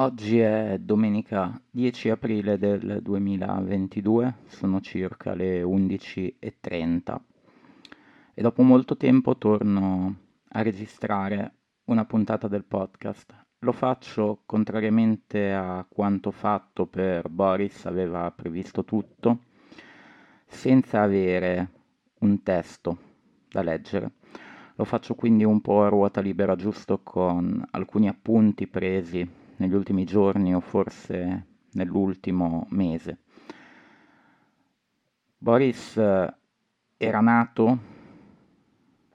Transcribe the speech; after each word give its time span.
Oggi 0.00 0.38
è 0.38 0.78
domenica 0.78 1.60
10 1.72 2.10
aprile 2.10 2.56
del 2.56 3.00
2022, 3.02 4.36
sono 4.46 4.80
circa 4.80 5.34
le 5.34 5.60
11.30 5.62 7.16
e 8.32 8.40
dopo 8.40 8.62
molto 8.62 8.96
tempo 8.96 9.36
torno 9.36 10.14
a 10.50 10.62
registrare 10.62 11.54
una 11.86 12.04
puntata 12.04 12.46
del 12.46 12.62
podcast. 12.62 13.46
Lo 13.58 13.72
faccio 13.72 14.42
contrariamente 14.46 15.52
a 15.52 15.84
quanto 15.88 16.30
fatto 16.30 16.86
per 16.86 17.28
Boris, 17.28 17.84
aveva 17.84 18.30
previsto 18.30 18.84
tutto, 18.84 19.40
senza 20.46 21.02
avere 21.02 21.70
un 22.20 22.40
testo 22.44 22.98
da 23.48 23.62
leggere. 23.62 24.12
Lo 24.76 24.84
faccio 24.84 25.16
quindi 25.16 25.42
un 25.42 25.60
po' 25.60 25.82
a 25.82 25.88
ruota 25.88 26.20
libera, 26.20 26.54
giusto 26.54 27.00
con 27.02 27.66
alcuni 27.72 28.06
appunti 28.06 28.68
presi 28.68 29.37
negli 29.58 29.74
ultimi 29.74 30.04
giorni 30.04 30.54
o 30.54 30.60
forse 30.60 31.46
nell'ultimo 31.72 32.66
mese. 32.70 33.20
Boris 35.36 35.96
eh, 35.96 36.34
era 36.96 37.20
nato 37.20 37.78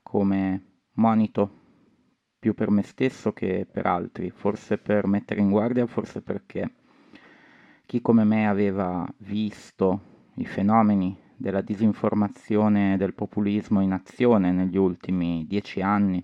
come 0.02 0.66
monito 0.94 1.62
più 2.40 2.54
per 2.54 2.70
me 2.70 2.84
stesso 2.84 3.34
che 3.34 3.68
per 3.70 3.86
altri, 3.86 4.30
forse 4.30 4.78
per 4.78 5.08
mettere 5.08 5.42
in 5.42 5.50
guardia, 5.50 5.88
forse 5.88 6.22
perché 6.22 6.76
chi 7.86 8.02
come 8.02 8.24
me 8.24 8.48
aveva 8.48 9.06
visto 9.18 10.30
i 10.36 10.46
fenomeni 10.46 11.18
della 11.36 11.62
disinformazione 11.62 12.94
e 12.94 12.98
del 12.98 13.14
populismo 13.14 13.82
in 13.82 13.92
azione 13.92 14.52
negli 14.52 14.78
ultimi 14.78 15.46
dieci 15.48 15.82
anni 15.82 16.24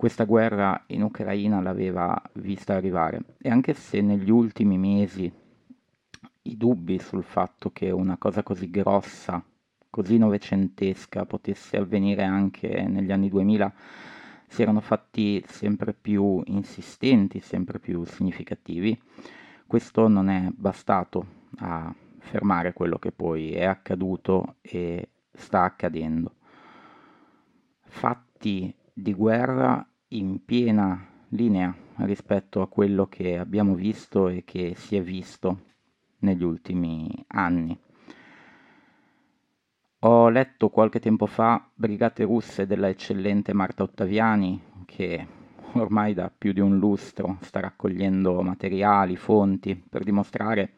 questa 0.00 0.24
guerra 0.24 0.84
in 0.86 1.02
Ucraina 1.02 1.60
l'aveva 1.60 2.18
vista 2.36 2.74
arrivare 2.74 3.20
e 3.36 3.50
anche 3.50 3.74
se 3.74 4.00
negli 4.00 4.30
ultimi 4.30 4.78
mesi 4.78 5.30
i 6.40 6.56
dubbi 6.56 6.98
sul 6.98 7.22
fatto 7.22 7.70
che 7.70 7.90
una 7.90 8.16
cosa 8.16 8.42
così 8.42 8.70
grossa, 8.70 9.44
così 9.90 10.16
novecentesca 10.16 11.26
potesse 11.26 11.76
avvenire 11.76 12.22
anche 12.22 12.86
negli 12.88 13.12
anni 13.12 13.28
2000 13.28 13.74
si 14.46 14.62
erano 14.62 14.80
fatti 14.80 15.44
sempre 15.46 15.92
più 15.92 16.40
insistenti, 16.46 17.40
sempre 17.40 17.78
più 17.78 18.02
significativi, 18.06 18.98
questo 19.66 20.08
non 20.08 20.30
è 20.30 20.48
bastato 20.50 21.26
a 21.58 21.94
fermare 22.20 22.72
quello 22.72 22.98
che 22.98 23.12
poi 23.12 23.52
è 23.52 23.64
accaduto 23.64 24.54
e 24.62 25.10
sta 25.30 25.64
accadendo. 25.64 26.36
Fatti 27.82 28.74
di 28.94 29.12
guerra 29.12 29.84
in 30.12 30.44
piena 30.44 31.06
linea 31.28 31.74
rispetto 31.98 32.62
a 32.62 32.68
quello 32.68 33.06
che 33.06 33.38
abbiamo 33.38 33.74
visto 33.74 34.28
e 34.28 34.42
che 34.44 34.74
si 34.74 34.96
è 34.96 35.02
visto 35.02 35.60
negli 36.20 36.42
ultimi 36.42 37.08
anni. 37.28 37.78
Ho 40.00 40.28
letto 40.30 40.70
qualche 40.70 40.98
tempo 40.98 41.26
fa 41.26 41.64
Brigate 41.74 42.24
russe 42.24 42.66
della 42.66 42.88
eccellente 42.88 43.52
Marta 43.52 43.82
Ottaviani, 43.82 44.60
che 44.86 45.26
ormai 45.74 46.14
da 46.14 46.32
più 46.36 46.52
di 46.52 46.60
un 46.60 46.78
lustro 46.78 47.36
sta 47.42 47.60
raccogliendo 47.60 48.42
materiali, 48.42 49.16
fonti, 49.16 49.76
per 49.76 50.02
dimostrare 50.02 50.72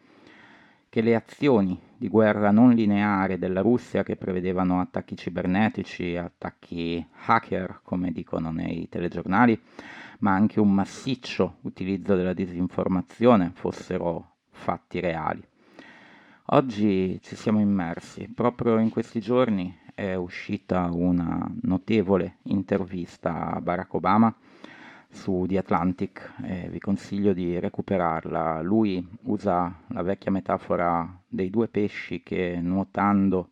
che 0.92 1.00
le 1.00 1.14
azioni 1.14 1.80
di 1.96 2.06
guerra 2.06 2.50
non 2.50 2.74
lineare 2.74 3.38
della 3.38 3.62
Russia 3.62 4.02
che 4.02 4.16
prevedevano 4.16 4.78
attacchi 4.78 5.16
cibernetici, 5.16 6.18
attacchi 6.18 7.02
hacker, 7.24 7.80
come 7.82 8.12
dicono 8.12 8.50
nei 8.50 8.86
telegiornali, 8.90 9.58
ma 10.18 10.32
anche 10.32 10.60
un 10.60 10.70
massiccio 10.70 11.56
utilizzo 11.62 12.14
della 12.14 12.34
disinformazione 12.34 13.52
fossero 13.54 14.34
fatti 14.50 15.00
reali. 15.00 15.42
Oggi 16.48 17.18
ci 17.22 17.36
siamo 17.36 17.60
immersi, 17.60 18.28
proprio 18.28 18.78
in 18.78 18.90
questi 18.90 19.18
giorni 19.18 19.74
è 19.94 20.12
uscita 20.12 20.90
una 20.92 21.50
notevole 21.62 22.36
intervista 22.42 23.46
a 23.46 23.62
Barack 23.62 23.94
Obama 23.94 24.36
su 25.12 25.44
The 25.46 25.58
Atlantic 25.58 26.32
e 26.42 26.68
vi 26.70 26.80
consiglio 26.80 27.32
di 27.32 27.60
recuperarla. 27.60 28.62
Lui 28.62 29.06
usa 29.24 29.82
la 29.88 30.02
vecchia 30.02 30.30
metafora 30.30 31.20
dei 31.28 31.50
due 31.50 31.68
pesci 31.68 32.22
che 32.22 32.58
nuotando 32.60 33.50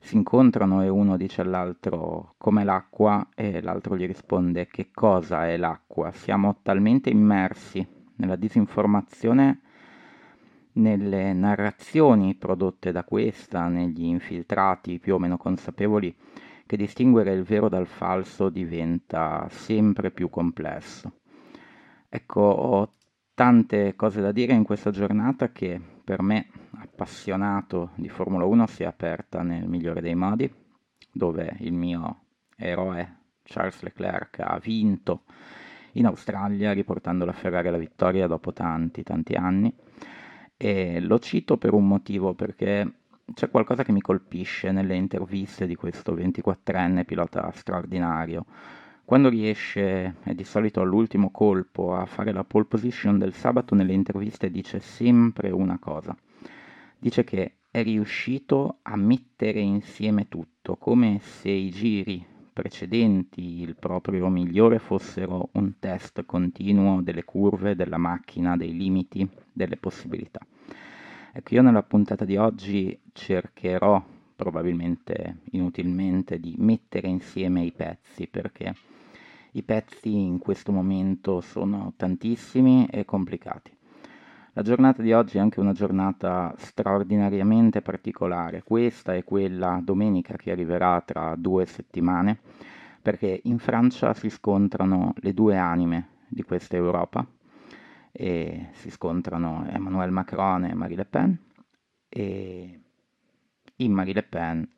si 0.00 0.16
incontrano 0.16 0.82
e 0.82 0.88
uno 0.88 1.16
dice 1.16 1.42
all'altro 1.42 2.34
com'è 2.38 2.64
l'acqua 2.64 3.28
e 3.34 3.60
l'altro 3.60 3.96
gli 3.96 4.06
risponde 4.06 4.66
che 4.66 4.88
cosa 4.92 5.46
è 5.46 5.56
l'acqua. 5.56 6.10
Siamo 6.12 6.56
talmente 6.62 7.10
immersi 7.10 7.86
nella 8.16 8.36
disinformazione, 8.36 9.60
nelle 10.72 11.32
narrazioni 11.34 12.34
prodotte 12.36 12.90
da 12.90 13.04
questa, 13.04 13.68
negli 13.68 14.04
infiltrati 14.04 14.98
più 14.98 15.14
o 15.14 15.18
meno 15.18 15.36
consapevoli, 15.36 16.14
che 16.68 16.76
distinguere 16.76 17.32
il 17.32 17.44
vero 17.44 17.70
dal 17.70 17.86
falso 17.86 18.50
diventa 18.50 19.46
sempre 19.48 20.10
più 20.10 20.28
complesso. 20.28 21.20
Ecco, 22.10 22.40
ho 22.42 22.92
tante 23.32 23.96
cose 23.96 24.20
da 24.20 24.32
dire 24.32 24.52
in 24.52 24.64
questa 24.64 24.90
giornata 24.90 25.50
che 25.50 25.80
per 26.04 26.20
me, 26.20 26.50
appassionato 26.72 27.92
di 27.94 28.10
Formula 28.10 28.44
1, 28.44 28.66
si 28.66 28.82
è 28.82 28.86
aperta 28.86 29.40
nel 29.40 29.66
migliore 29.66 30.02
dei 30.02 30.14
modi, 30.14 30.52
dove 31.10 31.56
il 31.60 31.72
mio 31.72 32.24
eroe 32.54 33.16
Charles 33.44 33.80
Leclerc 33.80 34.40
ha 34.40 34.58
vinto 34.58 35.22
in 35.92 36.04
Australia 36.04 36.72
riportando 36.72 37.24
la 37.24 37.32
Ferrari 37.32 37.68
alla 37.68 37.78
vittoria 37.78 38.26
dopo 38.26 38.52
tanti 38.52 39.02
tanti 39.02 39.32
anni 39.32 39.74
e 40.54 41.00
lo 41.00 41.18
cito 41.18 41.56
per 41.56 41.72
un 41.72 41.88
motivo 41.88 42.34
perché 42.34 42.92
c'è 43.34 43.50
qualcosa 43.50 43.82
che 43.84 43.92
mi 43.92 44.00
colpisce 44.00 44.70
nelle 44.70 44.96
interviste 44.96 45.66
di 45.66 45.74
questo 45.74 46.14
24enne 46.14 47.04
pilota 47.04 47.50
straordinario. 47.52 48.46
Quando 49.04 49.28
riesce, 49.28 50.16
è 50.22 50.34
di 50.34 50.44
solito 50.44 50.80
all'ultimo 50.80 51.30
colpo, 51.30 51.94
a 51.94 52.04
fare 52.04 52.32
la 52.32 52.44
pole 52.44 52.66
position 52.66 53.18
del 53.18 53.32
sabato, 53.32 53.74
nelle 53.74 53.92
interviste 53.92 54.50
dice 54.50 54.80
sempre 54.80 55.50
una 55.50 55.78
cosa. 55.78 56.16
Dice 56.98 57.24
che 57.24 57.54
è 57.70 57.82
riuscito 57.82 58.78
a 58.82 58.96
mettere 58.96 59.60
insieme 59.60 60.28
tutto, 60.28 60.76
come 60.76 61.20
se 61.20 61.50
i 61.50 61.70
giri 61.70 62.24
precedenti, 62.52 63.60
il 63.60 63.76
proprio 63.76 64.28
migliore, 64.28 64.78
fossero 64.78 65.50
un 65.52 65.78
test 65.78 66.24
continuo 66.26 67.00
delle 67.02 67.24
curve, 67.24 67.76
della 67.76 67.98
macchina, 67.98 68.56
dei 68.56 68.76
limiti, 68.76 69.28
delle 69.52 69.76
possibilità. 69.76 70.40
Ecco, 71.38 71.54
io 71.54 71.62
nella 71.62 71.84
puntata 71.84 72.24
di 72.24 72.36
oggi 72.36 72.98
cercherò, 73.12 74.04
probabilmente 74.34 75.42
inutilmente, 75.52 76.40
di 76.40 76.56
mettere 76.58 77.06
insieme 77.06 77.62
i 77.62 77.70
pezzi, 77.70 78.26
perché 78.26 78.74
i 79.52 79.62
pezzi 79.62 80.12
in 80.12 80.40
questo 80.40 80.72
momento 80.72 81.40
sono 81.40 81.92
tantissimi 81.96 82.88
e 82.90 83.04
complicati. 83.04 83.70
La 84.54 84.62
giornata 84.62 85.00
di 85.00 85.12
oggi 85.12 85.36
è 85.36 85.40
anche 85.40 85.60
una 85.60 85.72
giornata 85.72 86.52
straordinariamente 86.58 87.82
particolare, 87.82 88.64
questa 88.64 89.14
è 89.14 89.22
quella 89.22 89.80
domenica 89.80 90.34
che 90.34 90.50
arriverà 90.50 91.00
tra 91.02 91.36
due 91.36 91.66
settimane, 91.66 92.36
perché 93.00 93.42
in 93.44 93.60
Francia 93.60 94.12
si 94.12 94.28
scontrano 94.28 95.12
le 95.18 95.32
due 95.32 95.56
anime 95.56 96.08
di 96.26 96.42
questa 96.42 96.74
Europa, 96.74 97.24
e 98.12 98.68
si 98.72 98.90
scontrano 98.90 99.66
Emmanuel 99.70 100.10
Macron 100.10 100.64
e 100.64 100.74
Marie 100.74 100.96
Le 100.96 101.04
Pen, 101.04 101.38
e 102.08 102.80
in 103.76 103.92
Marie 103.92 104.14
Le 104.14 104.22
Pen 104.22 104.68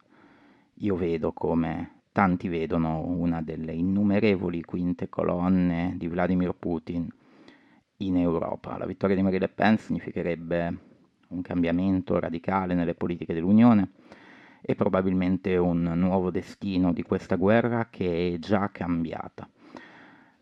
io 0.74 0.96
vedo 0.96 1.32
come 1.32 2.02
tanti 2.12 2.48
vedono 2.48 3.04
una 3.06 3.40
delle 3.40 3.72
innumerevoli 3.72 4.62
quinte 4.62 5.08
colonne 5.08 5.94
di 5.96 6.08
Vladimir 6.08 6.54
Putin 6.54 7.08
in 7.98 8.16
Europa. 8.16 8.76
La 8.78 8.86
vittoria 8.86 9.14
di 9.14 9.22
Marie 9.22 9.38
Le 9.38 9.48
Pen 9.48 9.76
significherebbe 9.78 10.78
un 11.28 11.42
cambiamento 11.42 12.18
radicale 12.18 12.74
nelle 12.74 12.94
politiche 12.94 13.32
dell'Unione 13.32 13.90
e 14.60 14.74
probabilmente 14.74 15.56
un 15.56 15.82
nuovo 15.82 16.30
destino 16.30 16.92
di 16.92 17.02
questa 17.02 17.36
guerra 17.36 17.88
che 17.88 18.34
è 18.34 18.38
già 18.38 18.70
cambiata, 18.70 19.48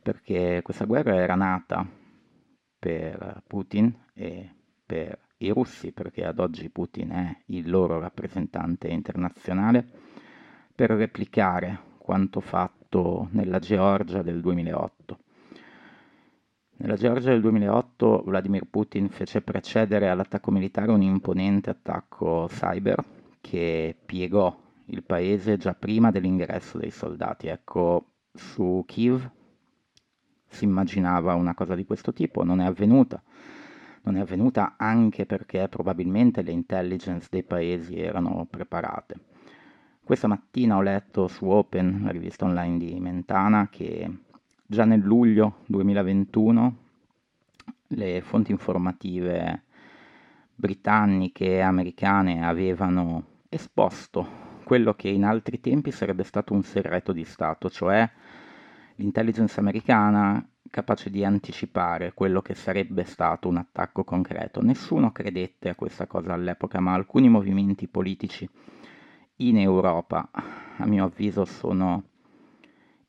perché 0.03 0.61
questa 0.63 0.87
guerra 0.87 1.15
era 1.17 1.35
nata 1.35 1.87
per 2.79 3.43
Putin 3.47 3.93
e 4.15 4.51
per 4.85 5.19
i 5.39 5.51
russi, 5.51 5.93
perché 5.93 6.25
ad 6.25 6.39
oggi 6.39 6.71
Putin 6.71 7.11
è 7.11 7.37
il 7.47 7.69
loro 7.69 7.99
rappresentante 7.99 8.89
internazionale, 8.89 9.87
per 10.75 10.91
replicare 10.91 11.79
quanto 11.99 12.41
fatto 12.41 13.29
nella 13.33 13.59
Georgia 13.59 14.23
del 14.23 14.41
2008. 14.41 15.19
Nella 16.81 16.95
Georgia 16.95 17.31
del 17.31 17.41
2008 17.41 18.23
Vladimir 18.25 18.65
Putin 18.67 19.09
fece 19.09 19.43
precedere 19.43 20.09
all'attacco 20.09 20.53
militare 20.53 20.93
un 20.93 21.03
imponente 21.03 21.71
attacco 21.71 22.47
cyber 22.49 23.05
che 23.41 23.97
piegò 24.07 24.57
il 24.87 25.03
paese 25.03 25.57
già 25.57 25.75
prima 25.75 26.11
dell'ingresso 26.13 26.79
dei 26.79 26.91
soldati. 26.91 27.49
Ecco, 27.49 28.13
su 28.33 28.85
Kiev 28.87 29.29
si 30.49 30.65
immaginava 30.65 31.35
una 31.35 31.55
cosa 31.55 31.75
di 31.75 31.85
questo 31.85 32.13
tipo, 32.13 32.45
non 32.45 32.61
è 32.61 32.65
avvenuta. 32.65 33.23
Non 34.03 34.17
è 34.17 34.21
avvenuta 34.21 34.75
anche 34.77 35.27
perché 35.27 35.69
probabilmente 35.69 36.43
le 36.43 36.53
intelligence 36.53 37.29
dei 37.31 37.43
paesi 37.43 37.99
erano 37.99 38.47
preparate. 38.49 39.17
Questa 40.03 40.27
mattina 40.27 40.77
ho 40.77 40.81
letto 40.81 41.29
su 41.29 41.47
Open, 41.47 42.01
la 42.05 42.11
rivista 42.11 42.47
online 42.47 42.79
di 42.79 42.99
Mentana, 42.99 43.69
che 43.71 44.11
già 44.65 44.85
nel 44.85 45.01
luglio 45.01 45.59
2021 45.67 46.77
le 47.89 48.21
fonti 48.23 48.51
informative 48.51 49.65
britanniche 50.55 51.47
e 51.47 51.61
americane 51.61 52.45
avevano 52.45 53.25
esposto 53.49 54.47
quello 54.65 54.93
che 54.95 55.09
in 55.09 55.25
altri 55.25 55.61
tempi 55.61 55.91
sarebbe 55.91 56.25
stato 56.25 56.53
un 56.53 56.63
segreto 56.63 57.13
di 57.13 57.25
Stato, 57.25 57.71
cioè 57.71 58.07
l'intelligence 58.99 59.59
americana 59.61 60.45
capace 60.71 61.11
di 61.11 61.25
anticipare 61.25 62.13
quello 62.13 62.43
che 62.43 62.55
sarebbe 62.55 63.05
stato 63.05 63.49
un 63.49 63.57
attacco 63.57 64.05
concreto. 64.05 64.61
Nessuno 64.61 65.13
credette 65.13 65.71
a 65.71 65.75
questa 65.75 66.07
cosa 66.07 66.33
all'epoca, 66.35 66.81
ma 66.81 66.95
alcuni 66.95 67.29
movimenti 67.29 67.89
politici 67.89 68.49
in 69.37 69.59
Europa, 69.59 70.29
a 70.33 70.85
mio 70.87 71.05
avviso, 71.05 71.45
sono 71.45 72.05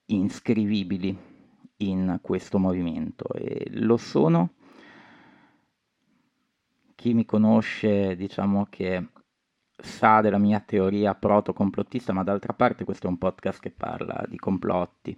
inscrivibili 0.06 1.18
in 1.77 2.19
questo 2.21 2.59
movimento 2.59 3.33
e 3.33 3.68
lo 3.71 3.97
sono. 3.97 4.53
Chi 6.95 7.13
mi 7.13 7.25
conosce, 7.25 8.15
diciamo 8.15 8.68
che 8.69 9.07
sa 9.75 10.21
della 10.21 10.38
mia 10.38 10.59
teoria 10.59 11.15
proto-complottista, 11.15 12.13
ma 12.13 12.24
d'altra 12.24 12.53
parte 12.53 12.83
questo 12.83 13.07
è 13.07 13.09
un 13.09 13.18
podcast 13.18 13.59
che 13.59 13.71
parla 13.71 14.24
di 14.27 14.38
complotti 14.38 15.18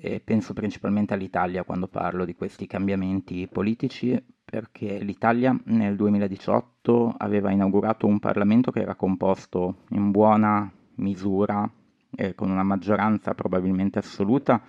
e 0.00 0.20
penso 0.20 0.52
principalmente 0.52 1.14
all'Italia 1.14 1.64
quando 1.64 1.88
parlo 1.88 2.24
di 2.24 2.34
questi 2.34 2.66
cambiamenti 2.66 3.48
politici, 3.50 4.20
perché 4.44 4.98
l'Italia 5.00 5.58
nel 5.64 5.96
2018 5.96 7.14
aveva 7.18 7.50
inaugurato 7.50 8.06
un 8.06 8.18
Parlamento 8.18 8.70
che 8.70 8.80
era 8.80 8.94
composto 8.94 9.82
in 9.90 10.10
buona 10.10 10.70
misura 10.96 11.70
e 12.16 12.34
con 12.34 12.50
una 12.50 12.62
maggioranza 12.62 13.34
probabilmente 13.34 13.98
assoluta 13.98 14.62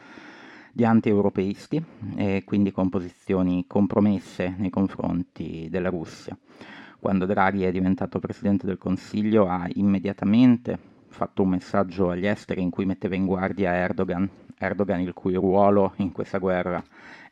di 0.71 0.83
anti-europeisti 0.85 1.83
e 2.15 2.43
quindi 2.45 2.71
con 2.71 2.89
posizioni 2.89 3.65
compromesse 3.67 4.53
nei 4.57 4.69
confronti 4.69 5.67
della 5.69 5.89
Russia. 5.89 6.37
Quando 6.99 7.25
Draghi 7.25 7.63
è 7.63 7.71
diventato 7.71 8.19
Presidente 8.19 8.65
del 8.65 8.77
Consiglio 8.77 9.47
ha 9.47 9.65
immediatamente 9.73 10.77
fatto 11.07 11.43
un 11.43 11.49
messaggio 11.49 12.09
agli 12.09 12.27
esteri 12.27 12.61
in 12.61 12.69
cui 12.69 12.85
metteva 12.85 13.15
in 13.15 13.25
guardia 13.25 13.73
Erdogan 13.73 14.29
Erdogan 14.61 14.99
il 14.99 15.13
cui 15.13 15.35
ruolo 15.35 15.93
in 15.97 16.11
questa 16.11 16.37
guerra 16.37 16.83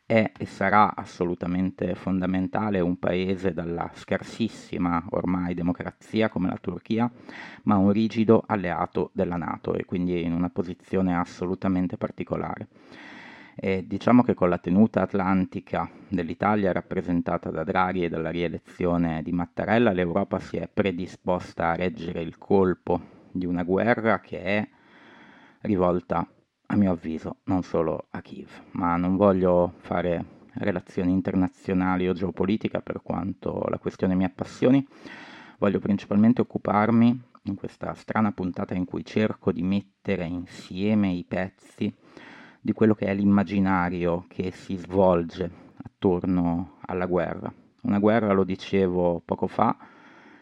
è 0.06 0.32
e 0.34 0.46
sarà 0.46 0.96
assolutamente 0.96 1.94
fondamentale 1.94 2.80
un 2.80 2.98
paese 2.98 3.52
dalla 3.52 3.90
scarsissima 3.92 5.04
ormai 5.10 5.52
democrazia 5.52 6.30
come 6.30 6.48
la 6.48 6.56
Turchia, 6.58 7.10
ma 7.64 7.76
un 7.76 7.92
rigido 7.92 8.42
alleato 8.46 9.10
della 9.12 9.36
Nato 9.36 9.74
e 9.74 9.84
quindi 9.84 10.24
in 10.24 10.32
una 10.32 10.48
posizione 10.48 11.14
assolutamente 11.14 11.98
particolare. 11.98 12.68
E 13.54 13.84
diciamo 13.86 14.22
che 14.22 14.32
con 14.32 14.48
la 14.48 14.56
tenuta 14.56 15.02
atlantica 15.02 15.90
dell'Italia 16.08 16.72
rappresentata 16.72 17.50
da 17.50 17.62
Draghi 17.62 18.04
e 18.04 18.08
dalla 18.08 18.30
rielezione 18.30 19.20
di 19.22 19.32
Mattarella, 19.32 19.92
l'Europa 19.92 20.38
si 20.38 20.56
è 20.56 20.70
predisposta 20.72 21.68
a 21.68 21.74
reggere 21.74 22.22
il 22.22 22.38
colpo 22.38 22.98
di 23.30 23.44
una 23.44 23.62
guerra 23.62 24.20
che 24.20 24.40
è 24.40 24.68
rivolta 25.60 26.26
a 26.70 26.76
mio 26.76 26.92
avviso, 26.92 27.38
non 27.44 27.62
solo 27.62 28.06
a 28.10 28.20
Kiev, 28.20 28.48
ma 28.72 28.96
non 28.96 29.16
voglio 29.16 29.74
fare 29.78 30.36
relazioni 30.54 31.12
internazionali 31.12 32.08
o 32.08 32.12
geopolitica 32.12 32.80
per 32.80 33.00
quanto 33.02 33.64
la 33.68 33.78
questione 33.78 34.14
mi 34.14 34.24
appassioni, 34.24 34.86
voglio 35.58 35.78
principalmente 35.78 36.42
occuparmi 36.42 37.22
in 37.42 37.54
questa 37.54 37.94
strana 37.94 38.32
puntata 38.32 38.74
in 38.74 38.84
cui 38.84 39.04
cerco 39.04 39.50
di 39.50 39.62
mettere 39.62 40.26
insieme 40.26 41.10
i 41.10 41.24
pezzi 41.24 41.94
di 42.60 42.72
quello 42.72 42.94
che 42.94 43.06
è 43.06 43.14
l'immaginario 43.14 44.26
che 44.28 44.50
si 44.50 44.76
svolge 44.76 45.50
attorno 45.82 46.78
alla 46.86 47.06
guerra. 47.06 47.50
Una 47.82 47.98
guerra, 47.98 48.34
lo 48.34 48.44
dicevo 48.44 49.22
poco 49.24 49.46
fa, 49.46 49.74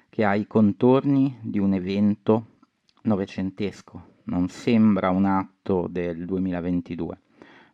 che 0.09 0.25
ha 0.25 0.35
i 0.35 0.47
contorni 0.49 1.39
di 1.43 1.61
un 1.61 1.75
evento 1.75 2.47
novecentesco, 3.03 4.15
non 4.27 4.49
sembra 4.49 5.11
un 5.11 5.25
atto 5.25 5.87
del 5.89 6.25
2022. 6.25 7.19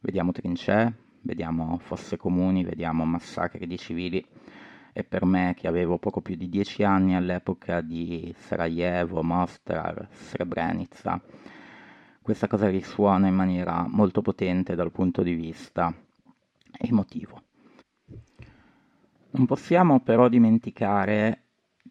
Vediamo 0.01 0.33
trincee, 0.33 0.95
vediamo 1.23 1.79
fosse 1.79 2.17
comuni, 2.17 2.65
vediamo 2.65 3.05
massacri 3.05 3.67
di 3.67 3.79
civili 3.79 4.25
e 4.93 5.05
per 5.05 5.25
me 5.25 5.55
che 5.57 5.69
avevo 5.69 5.99
poco 5.99 6.21
più 6.21 6.35
di 6.37 6.49
dieci 6.49 6.83
anni 6.83 7.15
all'epoca 7.15 7.81
di 7.81 8.35
Sarajevo, 8.37 9.23
Mostar, 9.23 10.09
Srebrenica, 10.11 11.21
questa 12.21 12.47
cosa 12.47 12.69
risuona 12.69 13.29
in 13.29 13.35
maniera 13.35 13.87
molto 13.89 14.21
potente 14.21 14.75
dal 14.75 14.93
punto 14.93 15.23
di 15.23 15.33
vista 15.35 15.93
emotivo. 16.79 17.43
Non 19.31 19.47
possiamo 19.47 20.01
però 20.01 20.29
dimenticare 20.29 21.45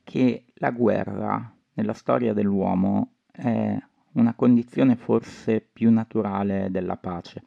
che 0.04 0.46
la 0.56 0.70
guerra 0.70 1.52
nella 1.74 1.94
storia 1.94 2.34
dell'uomo 2.34 3.14
è 3.32 3.76
una 4.14 4.34
condizione 4.34 4.96
forse 4.96 5.62
più 5.62 5.92
naturale 5.92 6.68
della 6.70 6.98
pace. 6.98 7.44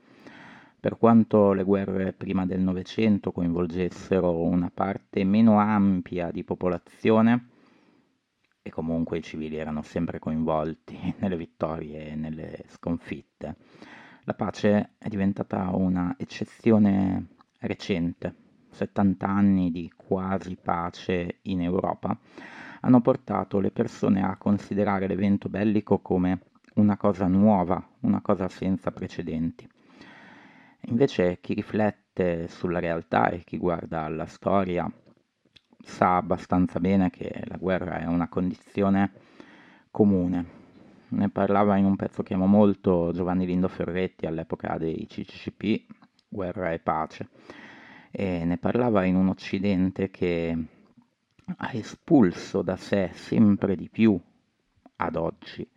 Per 0.80 0.98
quanto 0.98 1.52
le 1.52 1.64
guerre 1.64 2.12
prima 2.12 2.46
del 2.46 2.60
Novecento 2.60 3.32
coinvolgessero 3.32 4.42
una 4.42 4.70
parte 4.72 5.24
meno 5.24 5.58
ampia 5.58 6.30
di 6.30 6.44
popolazione, 6.44 7.48
e 8.62 8.70
comunque 8.70 9.18
i 9.18 9.22
civili 9.22 9.56
erano 9.56 9.82
sempre 9.82 10.18
coinvolti 10.18 11.14
nelle 11.20 11.36
vittorie 11.36 12.10
e 12.10 12.14
nelle 12.14 12.64
sconfitte, 12.68 13.56
la 14.24 14.34
pace 14.34 14.92
è 14.96 15.08
diventata 15.08 15.68
una 15.74 16.14
eccezione 16.18 17.28
recente. 17.60 18.34
70 18.70 19.26
anni 19.26 19.70
di 19.70 19.92
quasi 19.94 20.56
pace 20.56 21.38
in 21.42 21.60
Europa 21.60 22.18
hanno 22.80 23.00
portato 23.00 23.60
le 23.60 23.70
persone 23.70 24.22
a 24.22 24.36
considerare 24.36 25.06
l'evento 25.06 25.48
bellico 25.48 26.00
come 26.00 26.40
una 26.74 26.96
cosa 26.96 27.26
nuova, 27.26 27.82
una 28.00 28.20
cosa 28.20 28.48
senza 28.48 28.90
precedenti. 28.90 29.68
Invece 30.86 31.38
chi 31.40 31.54
riflette 31.54 32.48
sulla 32.48 32.78
realtà 32.78 33.28
e 33.28 33.44
chi 33.44 33.58
guarda 33.58 34.02
alla 34.02 34.26
storia 34.26 34.90
sa 35.80 36.16
abbastanza 36.16 36.80
bene 36.80 37.10
che 37.10 37.42
la 37.44 37.56
guerra 37.56 38.00
è 38.00 38.06
una 38.06 38.28
condizione 38.28 39.12
comune. 39.90 40.62
Ne 41.08 41.30
parlava 41.30 41.76
in 41.76 41.84
un 41.84 41.96
pezzo 41.96 42.22
che 42.22 42.34
amo 42.34 42.46
molto 42.46 43.12
Giovanni 43.12 43.46
Lindo 43.46 43.68
Ferretti 43.68 44.26
all'epoca 44.26 44.76
dei 44.76 45.06
CCCP, 45.06 45.86
Guerra 46.28 46.72
e 46.72 46.80
Pace, 46.80 47.28
e 48.10 48.44
ne 48.44 48.58
parlava 48.58 49.04
in 49.04 49.14
un 49.14 49.28
Occidente 49.28 50.10
che 50.10 50.56
ha 51.56 51.72
espulso 51.72 52.62
da 52.62 52.76
sé 52.76 53.10
sempre 53.12 53.76
di 53.76 53.88
più 53.88 54.18
ad 54.96 55.16
oggi 55.16 55.68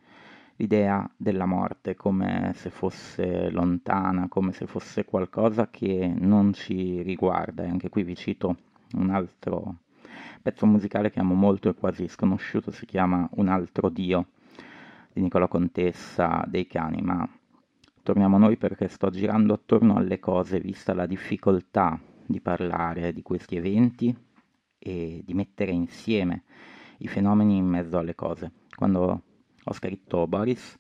l'idea 0.57 1.09
della 1.15 1.45
morte 1.45 1.95
come 1.95 2.51
se 2.55 2.69
fosse 2.69 3.49
lontana, 3.49 4.27
come 4.27 4.51
se 4.51 4.65
fosse 4.65 5.05
qualcosa 5.05 5.69
che 5.69 6.13
non 6.15 6.53
ci 6.53 7.01
riguarda. 7.01 7.63
E 7.63 7.69
anche 7.69 7.89
qui 7.89 8.03
vi 8.03 8.15
cito 8.15 8.57
un 8.93 9.09
altro 9.09 9.79
pezzo 10.41 10.65
musicale 10.65 11.09
che 11.09 11.19
amo 11.19 11.33
molto 11.33 11.69
e 11.69 11.73
quasi 11.73 12.07
sconosciuto, 12.07 12.71
si 12.71 12.85
chiama 12.85 13.27
Un 13.33 13.49
altro 13.49 13.89
Dio 13.89 14.27
di 15.13 15.21
Nicola 15.21 15.47
Contessa 15.47 16.43
dei 16.47 16.67
Cani, 16.67 17.01
ma 17.01 17.27
torniamo 18.01 18.37
a 18.37 18.39
noi 18.39 18.57
perché 18.57 18.87
sto 18.87 19.09
girando 19.09 19.53
attorno 19.53 19.95
alle 19.95 20.19
cose, 20.19 20.59
vista 20.59 20.93
la 20.93 21.05
difficoltà 21.05 21.99
di 22.25 22.39
parlare 22.39 23.13
di 23.13 23.21
questi 23.21 23.55
eventi 23.55 24.15
e 24.79 25.21
di 25.25 25.33
mettere 25.33 25.71
insieme 25.71 26.43
i 26.99 27.07
fenomeni 27.07 27.57
in 27.57 27.65
mezzo 27.65 27.97
alle 27.97 28.15
cose. 28.15 28.51
Quando 28.75 29.23
ho 29.69 29.73
scritto 29.73 30.27
Boris, 30.27 30.77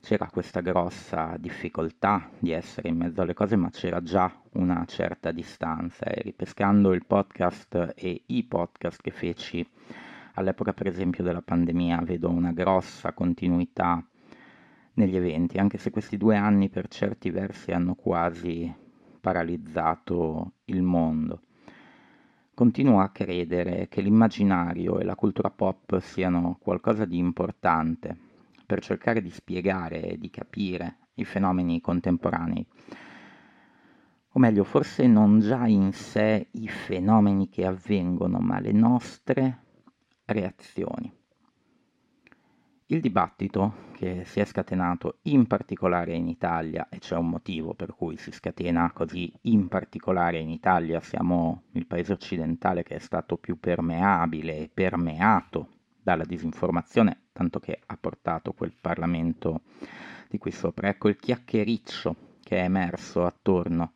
c'era 0.00 0.28
questa 0.28 0.60
grossa 0.60 1.34
difficoltà 1.36 2.30
di 2.38 2.52
essere 2.52 2.88
in 2.88 2.96
mezzo 2.96 3.22
alle 3.22 3.34
cose, 3.34 3.56
ma 3.56 3.70
c'era 3.70 4.02
già 4.02 4.32
una 4.52 4.84
certa 4.86 5.32
distanza 5.32 6.04
e 6.04 6.22
ripescando 6.22 6.92
il 6.92 7.04
podcast 7.06 7.92
e 7.96 8.22
i 8.26 8.44
podcast 8.44 9.00
che 9.02 9.10
feci 9.10 9.68
all'epoca 10.34 10.72
per 10.72 10.86
esempio 10.86 11.24
della 11.24 11.42
pandemia 11.42 12.02
vedo 12.04 12.28
una 12.30 12.52
grossa 12.52 13.12
continuità 13.12 14.04
negli 14.94 15.16
eventi, 15.16 15.58
anche 15.58 15.78
se 15.78 15.90
questi 15.90 16.16
due 16.16 16.36
anni 16.36 16.68
per 16.68 16.86
certi 16.86 17.30
versi 17.30 17.72
hanno 17.72 17.96
quasi 17.96 18.72
paralizzato 19.20 20.52
il 20.66 20.82
mondo. 20.82 21.40
Continuo 22.54 23.00
a 23.00 23.08
credere 23.08 23.88
che 23.88 24.00
l'immaginario 24.00 25.00
e 25.00 25.04
la 25.04 25.16
cultura 25.16 25.50
pop 25.50 25.98
siano 25.98 26.56
qualcosa 26.60 27.04
di 27.04 27.18
importante 27.18 28.16
per 28.64 28.80
cercare 28.80 29.20
di 29.20 29.30
spiegare 29.30 30.10
e 30.10 30.18
di 30.18 30.30
capire 30.30 30.98
i 31.14 31.24
fenomeni 31.24 31.80
contemporanei. 31.80 32.64
O 34.28 34.38
meglio, 34.38 34.62
forse 34.62 35.08
non 35.08 35.40
già 35.40 35.66
in 35.66 35.92
sé 35.92 36.46
i 36.52 36.68
fenomeni 36.68 37.48
che 37.48 37.66
avvengono, 37.66 38.38
ma 38.38 38.60
le 38.60 38.70
nostre 38.70 39.62
reazioni. 40.24 41.12
Il 42.88 43.00
dibattito 43.00 43.92
che 43.92 44.24
si 44.26 44.40
è 44.40 44.44
scatenato 44.44 45.20
in 45.22 45.46
particolare 45.46 46.14
in 46.14 46.28
Italia, 46.28 46.86
e 46.90 46.98
c'è 46.98 47.16
un 47.16 47.30
motivo 47.30 47.72
per 47.72 47.94
cui 47.94 48.18
si 48.18 48.30
scatena 48.30 48.92
così 48.92 49.32
in 49.44 49.68
particolare 49.68 50.38
in 50.38 50.50
Italia, 50.50 51.00
siamo 51.00 51.62
il 51.72 51.86
paese 51.86 52.12
occidentale 52.12 52.82
che 52.82 52.96
è 52.96 52.98
stato 52.98 53.38
più 53.38 53.58
permeabile 53.58 54.58
e 54.58 54.70
permeato 54.72 55.68
dalla 56.02 56.24
disinformazione, 56.24 57.28
tanto 57.32 57.58
che 57.58 57.80
ha 57.86 57.96
portato 57.98 58.52
quel 58.52 58.74
Parlamento 58.78 59.62
di 60.28 60.36
qui 60.36 60.50
sopra. 60.50 60.88
Ecco 60.88 61.08
il 61.08 61.16
chiacchiericcio 61.16 62.16
che 62.42 62.58
è 62.58 62.64
emerso 62.64 63.24
attorno 63.24 63.94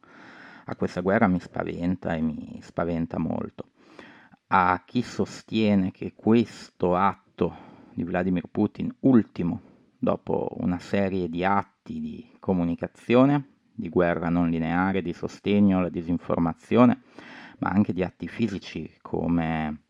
a 0.64 0.76
questa 0.76 1.02
guerra 1.02 1.26
mi 1.26 1.40
spaventa 1.40 2.14
e 2.14 2.22
mi 2.22 2.58
spaventa 2.62 3.18
molto. 3.18 3.66
A 4.46 4.82
chi 4.86 5.02
sostiene 5.02 5.90
che 5.90 6.14
questo 6.14 6.96
atto 6.96 7.67
di 7.98 8.04
Vladimir 8.04 8.46
Putin, 8.48 8.94
ultimo 9.00 9.60
dopo 9.98 10.54
una 10.58 10.78
serie 10.78 11.28
di 11.28 11.44
atti 11.44 11.98
di 11.98 12.36
comunicazione, 12.38 13.56
di 13.74 13.88
guerra 13.88 14.28
non 14.28 14.48
lineare, 14.50 15.02
di 15.02 15.12
sostegno 15.12 15.78
alla 15.78 15.88
disinformazione, 15.88 17.02
ma 17.58 17.70
anche 17.70 17.92
di 17.92 18.04
atti 18.04 18.28
fisici 18.28 18.88
come 19.02 19.80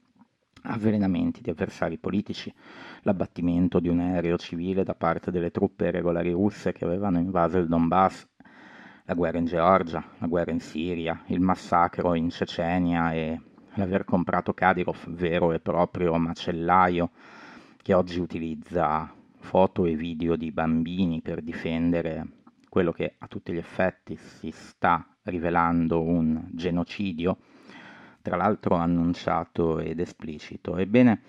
avvelenamenti 0.62 1.42
di 1.42 1.50
avversari 1.50 1.98
politici, 1.98 2.52
l'abbattimento 3.02 3.78
di 3.78 3.88
un 3.88 4.00
aereo 4.00 4.38
civile 4.38 4.84
da 4.84 4.94
parte 4.94 5.30
delle 5.30 5.50
truppe 5.50 5.90
regolari 5.90 6.32
russe 6.32 6.72
che 6.72 6.86
avevano 6.86 7.18
invaso 7.18 7.58
il 7.58 7.68
Donbass, 7.68 8.26
la 9.04 9.14
guerra 9.14 9.36
in 9.36 9.44
Georgia, 9.44 10.02
la 10.16 10.26
guerra 10.26 10.52
in 10.52 10.60
Siria, 10.60 11.24
il 11.26 11.40
massacro 11.40 12.14
in 12.14 12.30
Cecenia 12.30 13.12
e 13.12 13.38
l'aver 13.74 14.04
comprato 14.04 14.54
Kadyrov, 14.54 15.10
vero 15.10 15.52
e 15.52 15.60
proprio 15.60 16.16
macellaio 16.16 17.10
che 17.88 17.94
oggi 17.94 18.20
utilizza 18.20 19.10
foto 19.38 19.86
e 19.86 19.94
video 19.94 20.36
di 20.36 20.52
bambini 20.52 21.22
per 21.22 21.40
difendere 21.40 22.42
quello 22.68 22.92
che 22.92 23.14
a 23.16 23.26
tutti 23.28 23.50
gli 23.50 23.56
effetti 23.56 24.14
si 24.14 24.50
sta 24.50 25.16
rivelando 25.22 26.02
un 26.02 26.48
genocidio, 26.50 27.38
tra 28.20 28.36
l'altro 28.36 28.74
annunciato 28.74 29.78
ed 29.78 30.00
esplicito. 30.00 30.76
Ebbene, 30.76 31.22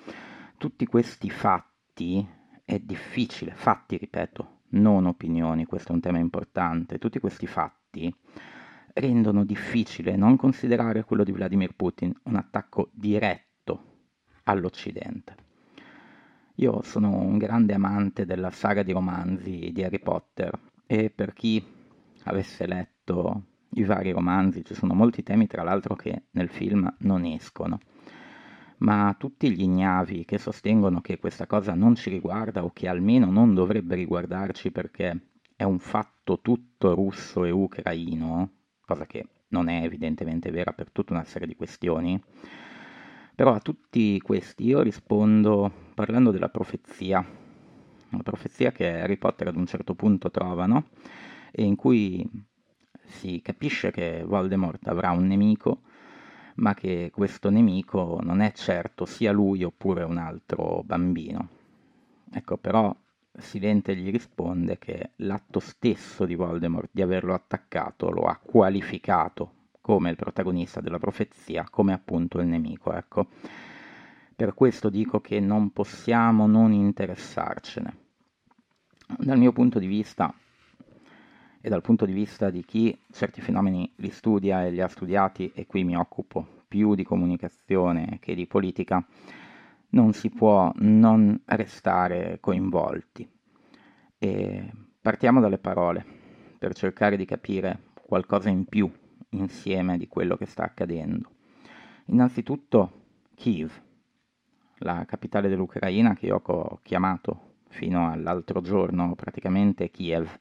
tutti 0.57 0.85
questi 0.85 1.29
fatti 1.29 2.27
è 2.65 2.77
difficile, 2.77 3.53
fatti 3.55 3.95
ripeto, 3.95 4.63
non 4.71 5.05
opinioni, 5.05 5.63
questo 5.63 5.93
è 5.93 5.95
un 5.95 6.01
tema 6.01 6.17
importante, 6.17 6.97
tutti 6.97 7.19
questi 7.19 7.47
fatti 7.47 8.13
rendono 8.95 9.45
difficile 9.45 10.17
non 10.17 10.35
considerare 10.35 11.05
quello 11.05 11.23
di 11.23 11.31
Vladimir 11.31 11.73
Putin 11.73 12.13
un 12.23 12.35
attacco 12.35 12.89
diretto 12.91 14.09
all'Occidente. 14.43 15.47
Io 16.59 16.81
sono 16.81 17.15
un 17.15 17.37
grande 17.37 17.73
amante 17.73 18.25
della 18.25 18.51
saga 18.51 18.83
di 18.83 18.91
romanzi 18.91 19.71
di 19.71 19.81
Harry 19.81 19.99
Potter 19.99 20.59
e 20.85 21.09
per 21.09 21.31
chi 21.31 21.63
avesse 22.23 22.67
letto 22.67 23.43
i 23.75 23.85
vari 23.85 24.11
romanzi 24.11 24.65
ci 24.65 24.73
sono 24.73 24.93
molti 24.93 25.23
temi 25.23 25.47
tra 25.47 25.63
l'altro 25.63 25.95
che 25.95 26.23
nel 26.31 26.49
film 26.49 26.93
non 26.99 27.23
escono. 27.23 27.79
Ma 28.79 29.15
tutti 29.17 29.49
gli 29.49 29.61
ignavi 29.61 30.25
che 30.25 30.37
sostengono 30.37 30.99
che 30.99 31.17
questa 31.17 31.47
cosa 31.47 31.73
non 31.75 31.95
ci 31.95 32.09
riguarda 32.09 32.65
o 32.65 32.71
che 32.73 32.89
almeno 32.89 33.31
non 33.31 33.53
dovrebbe 33.53 33.95
riguardarci 33.95 34.69
perché 34.69 35.27
è 35.55 35.63
un 35.63 35.79
fatto 35.79 36.41
tutto 36.41 36.93
russo 36.93 37.45
e 37.45 37.51
ucraino, 37.51 38.49
cosa 38.81 39.05
che 39.05 39.27
non 39.49 39.69
è 39.69 39.81
evidentemente 39.83 40.51
vera 40.51 40.73
per 40.73 40.91
tutta 40.91 41.13
una 41.13 41.23
serie 41.23 41.47
di 41.47 41.55
questioni, 41.55 42.21
però 43.33 43.53
a 43.53 43.59
tutti 43.59 44.19
questi 44.19 44.65
io 44.65 44.81
rispondo 44.81 45.87
parlando 45.99 46.31
della 46.31 46.47
profezia, 46.47 47.21
una 48.11 48.23
profezia 48.23 48.71
che 48.71 49.01
Harry 49.01 49.17
Potter 49.17 49.49
ad 49.49 49.57
un 49.57 49.65
certo 49.65 49.95
punto 49.95 50.31
trova, 50.31 50.65
no? 50.65 50.91
E 51.51 51.63
in 51.63 51.75
cui 51.75 52.25
si 53.03 53.41
capisce 53.41 53.91
che 53.91 54.23
Voldemort 54.25 54.87
avrà 54.87 55.11
un 55.11 55.27
nemico, 55.27 55.81
ma 56.55 56.73
che 56.73 57.11
questo 57.13 57.49
nemico 57.49 58.21
non 58.23 58.39
è 58.39 58.53
certo 58.53 59.03
sia 59.03 59.33
lui 59.33 59.61
oppure 59.65 60.03
un 60.03 60.15
altro 60.15 60.83
bambino. 60.85 61.49
Ecco, 62.31 62.55
però 62.55 62.95
Silente 63.33 63.93
gli 63.93 64.09
risponde 64.09 64.77
che 64.77 65.11
l'atto 65.17 65.59
stesso 65.59 66.23
di 66.23 66.35
Voldemort 66.35 66.91
di 66.93 67.01
averlo 67.01 67.33
attaccato 67.33 68.09
lo 68.09 68.21
ha 68.21 68.39
qualificato 68.41 69.51
come 69.81 70.11
il 70.11 70.15
protagonista 70.15 70.79
della 70.79 70.97
profezia, 70.97 71.67
come 71.69 71.91
appunto 71.91 72.39
il 72.39 72.47
nemico, 72.47 72.93
ecco. 72.93 73.27
Per 74.39 74.53
questo 74.53 74.89
dico 74.89 75.19
che 75.19 75.41
non 75.41 75.71
possiamo 75.71 76.47
non 76.47 76.71
interessarcene. 76.71 77.97
Dal 79.17 79.37
mio 79.37 79.51
punto 79.51 79.79
di 79.79 79.85
vista 79.85 80.33
e 81.59 81.67
dal 81.67 81.81
punto 81.81 82.05
di 82.05 82.13
vista 82.13 82.49
di 82.49 82.63
chi 82.63 82.97
certi 83.11 83.41
fenomeni 83.41 83.91
li 83.97 84.09
studia 84.11 84.63
e 84.63 84.71
li 84.71 84.79
ha 84.79 84.87
studiati, 84.87 85.51
e 85.53 85.65
qui 85.65 85.83
mi 85.83 85.97
occupo 85.97 86.63
più 86.69 86.95
di 86.95 87.03
comunicazione 87.03 88.17
che 88.21 88.33
di 88.33 88.47
politica, 88.47 89.05
non 89.89 90.13
si 90.13 90.29
può 90.29 90.71
non 90.75 91.41
restare 91.43 92.37
coinvolti. 92.39 93.29
E 94.17 94.71
partiamo 95.01 95.41
dalle 95.41 95.57
parole 95.57 96.05
per 96.57 96.73
cercare 96.75 97.17
di 97.17 97.25
capire 97.25 97.87
qualcosa 97.93 98.47
in 98.47 98.63
più 98.63 98.89
insieme 99.31 99.97
di 99.97 100.07
quello 100.07 100.37
che 100.37 100.45
sta 100.45 100.63
accadendo. 100.63 101.29
Innanzitutto 102.05 103.01
Kiev, 103.35 103.87
la 104.79 105.05
capitale 105.05 105.49
dell'Ucraina 105.49 106.13
che 106.13 106.27
io 106.27 106.41
ho 106.43 106.79
chiamato 106.83 107.47
fino 107.69 108.11
all'altro 108.11 108.61
giorno 108.61 109.15
praticamente 109.15 109.89
Kiev, 109.89 110.39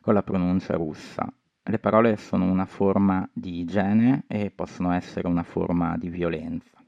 con 0.00 0.14
la 0.14 0.22
pronuncia 0.22 0.74
russa. 0.74 1.30
Le 1.62 1.78
parole 1.78 2.16
sono 2.16 2.44
una 2.44 2.64
forma 2.64 3.28
di 3.32 3.60
igiene 3.60 4.24
e 4.26 4.50
possono 4.50 4.92
essere 4.92 5.28
una 5.28 5.42
forma 5.42 5.96
di 5.98 6.08
violenza. 6.08 6.82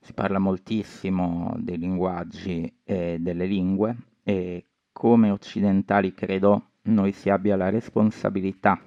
Si 0.00 0.12
parla 0.12 0.38
moltissimo 0.38 1.54
dei 1.58 1.78
linguaggi 1.78 2.80
e 2.82 3.18
delle 3.20 3.46
lingue 3.46 3.96
e 4.22 4.66
come 4.92 5.30
occidentali 5.30 6.12
credo 6.12 6.70
noi 6.82 7.12
si 7.12 7.30
abbia 7.30 7.56
la 7.56 7.70
responsabilità 7.70 8.80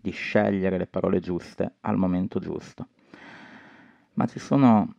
di 0.00 0.10
scegliere 0.10 0.78
le 0.78 0.86
parole 0.86 1.20
giuste 1.20 1.74
al 1.80 1.96
momento 1.96 2.40
giusto. 2.40 2.88
Ma 4.14 4.26
ci 4.26 4.38
sono 4.38 4.96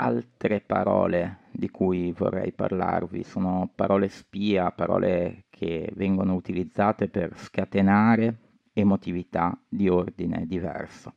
altre 0.00 0.60
parole 0.60 1.46
di 1.50 1.70
cui 1.70 2.12
vorrei 2.12 2.52
parlarvi, 2.52 3.24
sono 3.24 3.70
parole 3.74 4.08
spia, 4.08 4.70
parole 4.70 5.46
che 5.50 5.90
vengono 5.94 6.34
utilizzate 6.34 7.08
per 7.08 7.36
scatenare 7.36 8.38
emotività 8.72 9.58
di 9.68 9.88
ordine 9.88 10.46
diverso. 10.46 11.14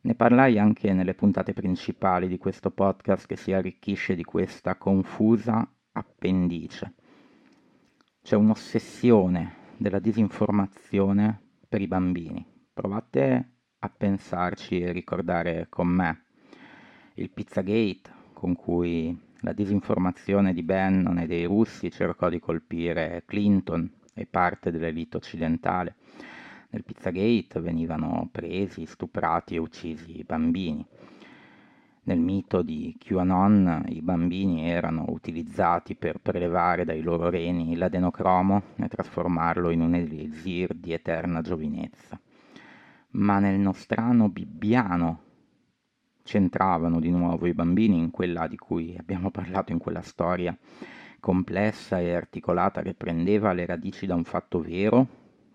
Ne 0.00 0.14
parlai 0.14 0.58
anche 0.58 0.92
nelle 0.94 1.14
puntate 1.14 1.52
principali 1.52 2.28
di 2.28 2.38
questo 2.38 2.70
podcast 2.70 3.26
che 3.26 3.36
si 3.36 3.52
arricchisce 3.52 4.14
di 4.14 4.24
questa 4.24 4.76
confusa 4.76 5.70
appendice. 5.92 6.94
C'è 8.22 8.36
un'ossessione 8.36 9.56
della 9.76 9.98
disinformazione 9.98 11.40
per 11.68 11.82
i 11.82 11.86
bambini. 11.86 12.46
Provate 12.72 13.56
a 13.80 13.88
pensarci 13.90 14.80
e 14.80 14.92
ricordare 14.92 15.66
con 15.68 15.88
me 15.88 16.22
il 17.18 17.30
Pizzagate 17.30 18.16
con 18.32 18.54
cui 18.54 19.16
la 19.40 19.52
disinformazione 19.52 20.52
di 20.52 20.62
Bannon 20.62 21.18
e 21.18 21.26
dei 21.26 21.44
russi 21.44 21.90
cercò 21.90 22.28
di 22.28 22.38
colpire 22.38 23.24
Clinton 23.26 23.90
e 24.14 24.26
parte 24.26 24.70
dell'elite 24.70 25.16
occidentale. 25.16 25.96
Nel 26.70 26.84
Pizzagate 26.84 27.60
venivano 27.60 28.28
presi, 28.30 28.86
stuprati 28.86 29.56
e 29.56 29.58
uccisi 29.58 30.22
bambini. 30.24 30.84
Nel 32.04 32.20
mito 32.20 32.62
di 32.62 32.96
QAnon 32.98 33.86
i 33.88 34.00
bambini 34.00 34.70
erano 34.70 35.06
utilizzati 35.08 35.94
per 35.94 36.20
prelevare 36.20 36.84
dai 36.84 37.02
loro 37.02 37.28
reni 37.28 37.76
l'adenocromo 37.76 38.62
e 38.76 38.88
trasformarlo 38.88 39.70
in 39.70 39.80
un 39.80 39.94
elisir 39.94 40.72
di 40.72 40.92
eterna 40.92 41.42
giovinezza. 41.42 42.18
Ma 43.10 43.38
nel 43.40 43.58
nostrano 43.58 44.28
bibbiano 44.28 45.26
c'entravano 46.28 47.00
di 47.00 47.08
nuovo 47.08 47.46
i 47.46 47.54
bambini 47.54 47.96
in 47.96 48.10
quella 48.10 48.46
di 48.46 48.58
cui 48.58 48.94
abbiamo 48.98 49.30
parlato 49.30 49.72
in 49.72 49.78
quella 49.78 50.02
storia 50.02 50.54
complessa 51.20 52.00
e 52.00 52.12
articolata 52.12 52.82
che 52.82 52.92
prendeva 52.92 53.54
le 53.54 53.64
radici 53.64 54.04
da 54.04 54.14
un 54.14 54.24
fatto 54.24 54.60
vero 54.60 55.06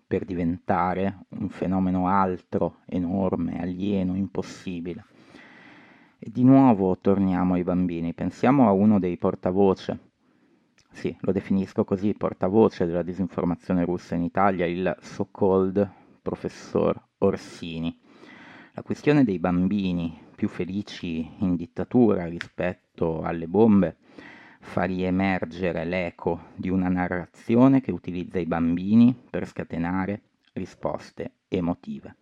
per 0.04 0.24
diventare 0.24 1.26
un 1.28 1.48
fenomeno 1.48 2.08
altro, 2.08 2.78
enorme, 2.86 3.60
alieno, 3.60 4.16
impossibile. 4.16 5.04
E 6.18 6.28
di 6.32 6.42
nuovo 6.42 6.98
torniamo 6.98 7.54
ai 7.54 7.62
bambini, 7.62 8.12
pensiamo 8.12 8.66
a 8.66 8.72
uno 8.72 8.98
dei 8.98 9.16
portavoce, 9.16 10.10
sì, 10.90 11.16
lo 11.20 11.30
definisco 11.30 11.84
così, 11.84 12.14
portavoce 12.14 12.84
della 12.84 13.02
disinformazione 13.02 13.84
russa 13.84 14.16
in 14.16 14.22
Italia, 14.22 14.66
il 14.66 14.96
so-called 15.00 15.88
professor 16.20 17.00
Orsini. 17.18 17.96
La 18.72 18.82
questione 18.82 19.22
dei 19.22 19.38
bambini 19.38 20.22
più 20.44 20.48
felici 20.48 21.26
in 21.38 21.56
dittatura 21.56 22.26
rispetto 22.26 23.22
alle 23.22 23.46
bombe 23.46 23.96
fa 24.60 24.82
riemergere 24.82 25.86
l'eco 25.86 26.48
di 26.54 26.68
una 26.68 26.88
narrazione 26.88 27.80
che 27.80 27.90
utilizza 27.90 28.38
i 28.38 28.44
bambini 28.44 29.16
per 29.30 29.46
scatenare 29.46 30.20
risposte 30.52 31.36
emotive. 31.48 32.16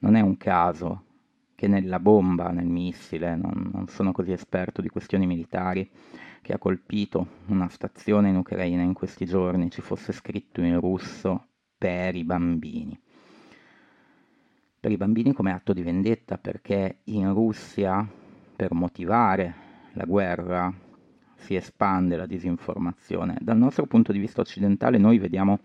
Non 0.00 0.16
è 0.16 0.20
un 0.20 0.36
caso 0.36 1.04
che 1.54 1.66
nella 1.66 1.98
bomba, 1.98 2.50
nel 2.50 2.66
missile, 2.66 3.36
non, 3.36 3.70
non 3.72 3.88
sono 3.88 4.12
così 4.12 4.32
esperto 4.32 4.82
di 4.82 4.90
questioni 4.90 5.26
militari, 5.26 5.90
che 6.42 6.52
ha 6.52 6.58
colpito 6.58 7.26
una 7.46 7.70
stazione 7.70 8.28
in 8.28 8.36
Ucraina 8.36 8.82
in 8.82 8.92
questi 8.92 9.24
giorni 9.24 9.70
ci 9.70 9.80
fosse 9.80 10.12
scritto 10.12 10.60
in 10.60 10.78
russo 10.78 11.46
per 11.78 12.14
i 12.14 12.24
bambini. 12.24 13.00
Per 14.84 14.92
i 14.92 14.98
bambini 14.98 15.32
come 15.32 15.50
atto 15.50 15.72
di 15.72 15.80
vendetta 15.80 16.36
perché 16.36 16.98
in 17.04 17.32
Russia 17.32 18.06
per 18.54 18.74
motivare 18.74 19.54
la 19.92 20.04
guerra 20.04 20.70
si 21.36 21.54
espande 21.54 22.16
la 22.16 22.26
disinformazione. 22.26 23.38
Dal 23.40 23.56
nostro 23.56 23.86
punto 23.86 24.12
di 24.12 24.18
vista 24.18 24.42
occidentale 24.42 24.98
noi 24.98 25.16
vediamo 25.16 25.60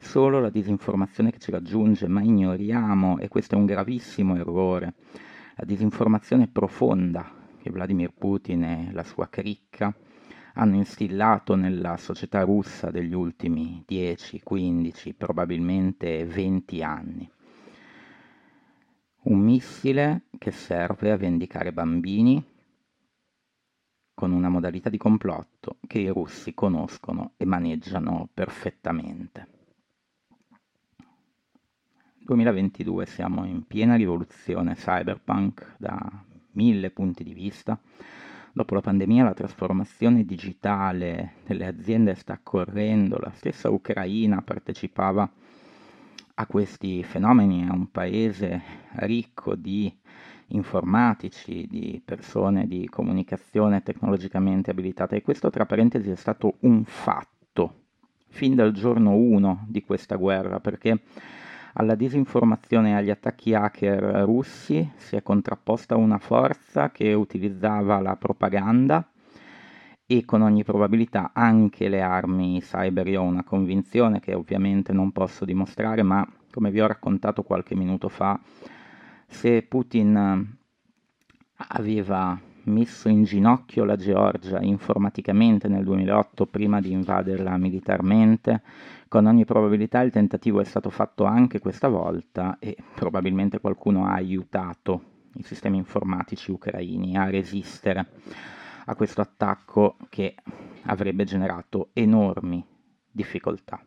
solo 0.00 0.40
la 0.40 0.50
disinformazione 0.50 1.30
che 1.30 1.38
ci 1.38 1.52
raggiunge, 1.52 2.08
ma 2.08 2.22
ignoriamo, 2.22 3.18
e 3.18 3.28
questo 3.28 3.54
è 3.54 3.58
un 3.58 3.66
gravissimo 3.66 4.34
errore, 4.34 4.94
la 5.54 5.64
disinformazione 5.64 6.48
profonda 6.48 7.32
che 7.62 7.70
Vladimir 7.70 8.14
Putin 8.18 8.64
e 8.64 8.88
la 8.90 9.04
sua 9.04 9.28
cricca 9.28 9.94
hanno 10.54 10.74
instillato 10.74 11.54
nella 11.54 11.96
società 11.98 12.42
russa 12.42 12.90
degli 12.90 13.14
ultimi 13.14 13.84
10, 13.86 14.40
15, 14.42 15.14
probabilmente 15.14 16.24
20 16.24 16.82
anni. 16.82 17.30
Un 19.26 19.40
missile 19.40 20.26
che 20.38 20.52
serve 20.52 21.10
a 21.10 21.16
vendicare 21.16 21.72
bambini 21.72 22.40
con 24.14 24.30
una 24.30 24.48
modalità 24.48 24.88
di 24.88 24.98
complotto 24.98 25.78
che 25.88 25.98
i 25.98 26.06
russi 26.06 26.54
conoscono 26.54 27.32
e 27.36 27.44
maneggiano 27.44 28.28
perfettamente. 28.32 29.48
2022 32.20 33.06
siamo 33.06 33.44
in 33.44 33.66
piena 33.66 33.96
rivoluzione 33.96 34.76
cyberpunk 34.76 35.74
da 35.76 36.24
mille 36.52 36.90
punti 36.90 37.24
di 37.24 37.34
vista. 37.34 37.76
Dopo 38.52 38.74
la 38.74 38.80
pandemia 38.80 39.24
la 39.24 39.34
trasformazione 39.34 40.24
digitale 40.24 41.32
delle 41.44 41.66
aziende 41.66 42.14
sta 42.14 42.38
correndo, 42.40 43.18
la 43.18 43.32
stessa 43.32 43.70
Ucraina 43.70 44.40
partecipava 44.40 45.28
a 46.38 46.46
questi 46.46 47.02
fenomeni, 47.02 47.66
è 47.66 47.70
un 47.70 47.90
paese 47.90 48.62
ricco 48.96 49.54
di 49.54 49.92
informatici, 50.48 51.66
di 51.66 52.00
persone 52.04 52.66
di 52.66 52.88
comunicazione 52.88 53.82
tecnologicamente 53.82 54.70
abilitate. 54.70 55.16
E 55.16 55.22
questo 55.22 55.48
tra 55.48 55.64
parentesi 55.64 56.10
è 56.10 56.14
stato 56.14 56.56
un 56.60 56.84
fatto 56.84 57.84
fin 58.28 58.54
dal 58.54 58.72
giorno 58.72 59.14
1 59.14 59.64
di 59.66 59.82
questa 59.82 60.16
guerra 60.16 60.60
perché 60.60 61.00
alla 61.74 61.94
disinformazione 61.94 62.90
e 62.90 62.94
agli 62.94 63.10
attacchi 63.10 63.54
hacker 63.54 64.02
russi 64.24 64.90
si 64.96 65.16
è 65.16 65.22
contrapposta 65.22 65.96
una 65.96 66.18
forza 66.18 66.90
che 66.90 67.14
utilizzava 67.14 68.00
la 68.00 68.16
propaganda 68.16 69.06
e 70.06 70.24
con 70.24 70.42
ogni 70.42 70.62
probabilità 70.62 71.32
anche 71.34 71.88
le 71.88 72.00
armi 72.00 72.60
cyber. 72.60 73.08
Io 73.08 73.22
ho 73.22 73.24
una 73.24 73.42
convinzione 73.42 74.20
che 74.20 74.34
ovviamente 74.34 74.92
non 74.92 75.10
posso 75.10 75.44
dimostrare, 75.44 76.02
ma 76.02 76.26
come 76.52 76.70
vi 76.70 76.80
ho 76.80 76.86
raccontato 76.86 77.42
qualche 77.42 77.74
minuto 77.74 78.08
fa, 78.08 78.40
se 79.26 79.62
Putin 79.62 80.56
aveva 81.56 82.38
messo 82.64 83.08
in 83.08 83.24
ginocchio 83.24 83.84
la 83.84 83.96
Georgia 83.96 84.60
informaticamente 84.60 85.68
nel 85.68 85.84
2008 85.84 86.46
prima 86.46 86.80
di 86.80 86.92
invaderla 86.92 87.56
militarmente, 87.56 88.62
con 89.08 89.26
ogni 89.26 89.44
probabilità 89.44 90.00
il 90.00 90.12
tentativo 90.12 90.60
è 90.60 90.64
stato 90.64 90.90
fatto 90.90 91.24
anche 91.24 91.58
questa 91.58 91.88
volta 91.88 92.56
e 92.58 92.76
probabilmente 92.94 93.60
qualcuno 93.60 94.06
ha 94.06 94.14
aiutato 94.14 95.14
i 95.34 95.42
sistemi 95.42 95.76
informatici 95.76 96.50
ucraini 96.50 97.16
a 97.16 97.28
resistere 97.28 98.06
a 98.88 98.94
questo 98.94 99.20
attacco 99.20 99.96
che 100.08 100.34
avrebbe 100.82 101.24
generato 101.24 101.90
enormi 101.92 102.64
difficoltà. 103.10 103.84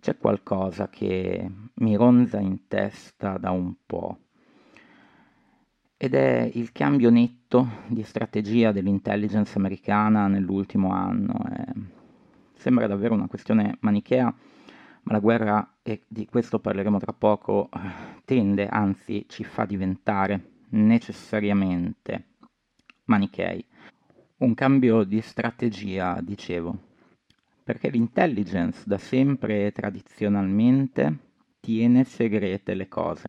C'è 0.00 0.16
qualcosa 0.16 0.88
che 0.88 1.50
mi 1.74 1.96
ronza 1.96 2.38
in 2.38 2.68
testa 2.68 3.36
da 3.36 3.50
un 3.50 3.74
po' 3.84 4.18
ed 5.96 6.14
è 6.14 6.48
il 6.54 6.70
cambio 6.70 7.10
netto 7.10 7.68
di 7.88 8.04
strategia 8.04 8.70
dell'intelligence 8.70 9.58
americana 9.58 10.28
nell'ultimo 10.28 10.92
anno. 10.92 11.34
Eh, 11.50 11.72
sembra 12.54 12.86
davvero 12.86 13.14
una 13.14 13.26
questione 13.26 13.76
manichea, 13.80 14.32
ma 15.02 15.12
la 15.12 15.18
guerra, 15.18 15.78
e 15.82 16.02
di 16.06 16.26
questo 16.26 16.60
parleremo 16.60 16.98
tra 16.98 17.12
poco, 17.12 17.68
tende, 18.24 18.68
anzi 18.68 19.24
ci 19.28 19.42
fa 19.42 19.64
diventare 19.64 20.50
necessariamente 20.70 22.26
manichei. 23.08 23.64
Un 24.38 24.54
cambio 24.54 25.02
di 25.02 25.20
strategia, 25.20 26.20
dicevo, 26.22 26.78
perché 27.64 27.90
l'intelligence 27.90 28.84
da 28.86 28.98
sempre 28.98 29.66
e 29.66 29.72
tradizionalmente 29.72 31.18
tiene 31.60 32.04
segrete 32.04 32.74
le 32.74 32.88
cose. 32.88 33.26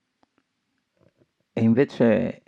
E 1.51 1.61
invece 1.61 2.43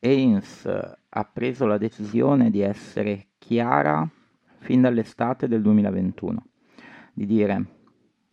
Haynes 0.00 0.64
ha 1.08 1.24
preso 1.24 1.66
la 1.66 1.76
decisione 1.76 2.50
di 2.50 2.60
essere 2.60 3.30
chiara 3.38 4.08
fin 4.60 4.80
dall'estate 4.80 5.48
del 5.48 5.60
2021, 5.62 6.46
di 7.12 7.26
dire 7.26 7.66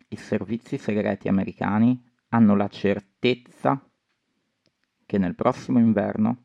i 0.10 0.16
servizi 0.16 0.78
segreti 0.78 1.28
americani 1.28 2.02
hanno 2.30 2.56
la 2.56 2.68
certezza 2.68 3.84
che 5.06 5.18
nel 5.18 5.36
prossimo 5.36 5.80
inverno 5.80 6.44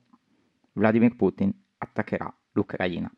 Vladimir 0.73 1.17
Putin 1.17 1.53
attaccherà 1.83 2.33
l'Ucraina. 2.53 3.11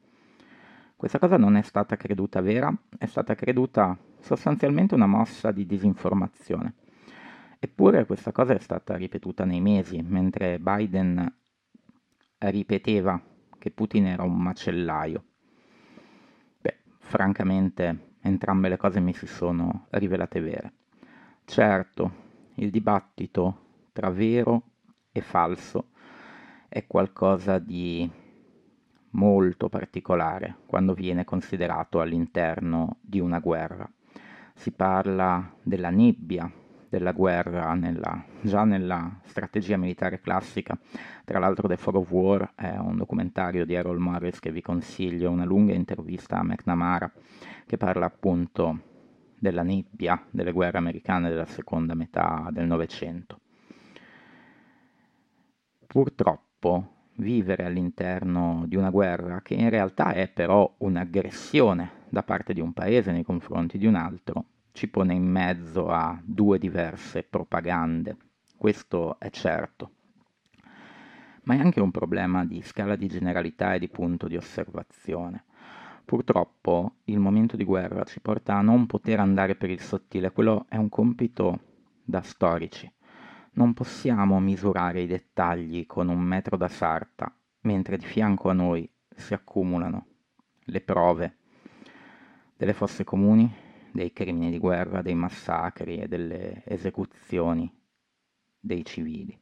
Questa 0.94 1.18
cosa 1.18 1.36
non 1.36 1.56
è 1.56 1.62
stata 1.62 1.96
creduta 1.96 2.40
vera, 2.40 2.72
è 2.96 3.06
stata 3.06 3.34
creduta 3.34 3.98
sostanzialmente 4.20 4.94
una 4.94 5.06
mossa 5.06 5.50
di 5.50 5.66
disinformazione. 5.66 6.74
Eppure 7.58 8.06
questa 8.06 8.30
cosa 8.30 8.54
è 8.54 8.58
stata 8.58 8.96
ripetuta 8.96 9.44
nei 9.44 9.60
mesi, 9.60 10.00
mentre 10.00 10.58
Biden 10.58 11.32
ripeteva 12.38 13.20
che 13.58 13.70
Putin 13.70 14.06
era 14.06 14.22
un 14.22 14.36
macellaio. 14.36 15.24
Beh, 16.60 16.78
francamente 16.98 18.14
entrambe 18.20 18.68
le 18.68 18.76
cose 18.76 19.00
mi 19.00 19.12
si 19.12 19.26
sono 19.26 19.86
rivelate 19.90 20.40
vere. 20.40 20.72
Certo, 21.44 22.12
il 22.54 22.70
dibattito 22.70 23.86
tra 23.92 24.10
vero 24.10 24.62
e 25.10 25.20
falso 25.20 25.90
è 26.68 26.86
qualcosa 26.86 27.58
di 27.58 28.08
molto 29.12 29.68
particolare 29.68 30.56
quando 30.66 30.94
viene 30.94 31.24
considerato 31.24 32.00
all'interno 32.00 32.98
di 33.00 33.20
una 33.20 33.38
guerra. 33.38 33.90
Si 34.54 34.70
parla 34.72 35.54
della 35.62 35.90
nebbia 35.90 36.50
della 36.92 37.12
guerra 37.12 37.72
nella, 37.72 38.22
già 38.42 38.64
nella 38.64 39.18
strategia 39.24 39.78
militare 39.78 40.20
classica. 40.20 40.78
Tra 41.24 41.38
l'altro 41.38 41.66
The 41.66 41.78
Fog 41.78 41.94
of 41.94 42.10
War 42.10 42.52
è 42.54 42.76
un 42.76 42.98
documentario 42.98 43.64
di 43.64 43.72
Errol 43.72 43.98
Morris 43.98 44.38
che 44.38 44.52
vi 44.52 44.60
consiglio, 44.60 45.30
una 45.30 45.46
lunga 45.46 45.72
intervista 45.72 46.36
a 46.36 46.42
McNamara 46.42 47.10
che 47.64 47.78
parla 47.78 48.04
appunto 48.04 48.90
della 49.38 49.62
nebbia 49.62 50.22
delle 50.30 50.52
guerre 50.52 50.76
americane 50.76 51.30
della 51.30 51.46
seconda 51.46 51.94
metà 51.94 52.48
del 52.50 52.66
Novecento. 52.66 53.40
Purtroppo 55.86 57.01
vivere 57.16 57.64
all'interno 57.64 58.64
di 58.66 58.76
una 58.76 58.90
guerra 58.90 59.42
che 59.42 59.54
in 59.54 59.70
realtà 59.70 60.12
è 60.12 60.28
però 60.28 60.72
un'aggressione 60.78 62.00
da 62.08 62.22
parte 62.22 62.52
di 62.52 62.60
un 62.60 62.72
paese 62.72 63.12
nei 63.12 63.24
confronti 63.24 63.78
di 63.78 63.86
un 63.86 63.94
altro, 63.94 64.44
ci 64.72 64.88
pone 64.88 65.14
in 65.14 65.24
mezzo 65.24 65.88
a 65.88 66.18
due 66.22 66.58
diverse 66.58 67.22
propagande, 67.22 68.16
questo 68.56 69.18
è 69.18 69.30
certo. 69.30 69.90
Ma 71.44 71.54
è 71.54 71.58
anche 71.58 71.80
un 71.80 71.90
problema 71.90 72.44
di 72.44 72.62
scala 72.62 72.96
di 72.96 73.08
generalità 73.08 73.74
e 73.74 73.78
di 73.78 73.88
punto 73.88 74.28
di 74.28 74.36
osservazione. 74.36 75.44
Purtroppo 76.04 76.96
il 77.04 77.18
momento 77.18 77.56
di 77.56 77.64
guerra 77.64 78.04
ci 78.04 78.20
porta 78.20 78.56
a 78.56 78.62
non 78.62 78.86
poter 78.86 79.20
andare 79.20 79.54
per 79.54 79.70
il 79.70 79.80
sottile, 79.80 80.32
quello 80.32 80.66
è 80.68 80.76
un 80.76 80.88
compito 80.88 81.60
da 82.04 82.22
storici. 82.22 82.90
Non 83.54 83.74
possiamo 83.74 84.40
misurare 84.40 85.02
i 85.02 85.06
dettagli 85.06 85.86
con 85.86 86.08
un 86.08 86.20
metro 86.20 86.56
da 86.56 86.68
sarta, 86.68 87.34
mentre 87.62 87.98
di 87.98 88.06
fianco 88.06 88.48
a 88.48 88.54
noi 88.54 88.88
si 89.14 89.34
accumulano 89.34 90.06
le 90.64 90.80
prove 90.80 91.36
delle 92.56 92.72
fosse 92.72 93.04
comuni, 93.04 93.52
dei 93.92 94.12
crimini 94.12 94.50
di 94.50 94.58
guerra, 94.58 95.02
dei 95.02 95.14
massacri 95.14 95.98
e 95.98 96.08
delle 96.08 96.62
esecuzioni 96.64 97.70
dei 98.58 98.84
civili. 98.84 99.41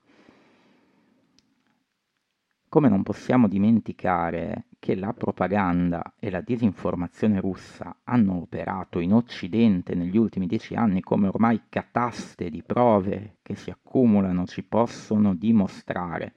Come 2.70 2.88
non 2.88 3.02
possiamo 3.02 3.48
dimenticare 3.48 4.66
che 4.78 4.94
la 4.94 5.12
propaganda 5.12 6.14
e 6.20 6.30
la 6.30 6.40
disinformazione 6.40 7.40
russa 7.40 7.96
hanno 8.04 8.42
operato 8.42 9.00
in 9.00 9.12
Occidente 9.12 9.96
negli 9.96 10.16
ultimi 10.16 10.46
dieci 10.46 10.76
anni 10.76 11.00
come 11.00 11.26
ormai 11.26 11.62
cataste 11.68 12.48
di 12.48 12.62
prove 12.62 13.38
che 13.42 13.56
si 13.56 13.70
accumulano 13.70 14.46
ci 14.46 14.62
possono 14.62 15.34
dimostrare. 15.34 16.32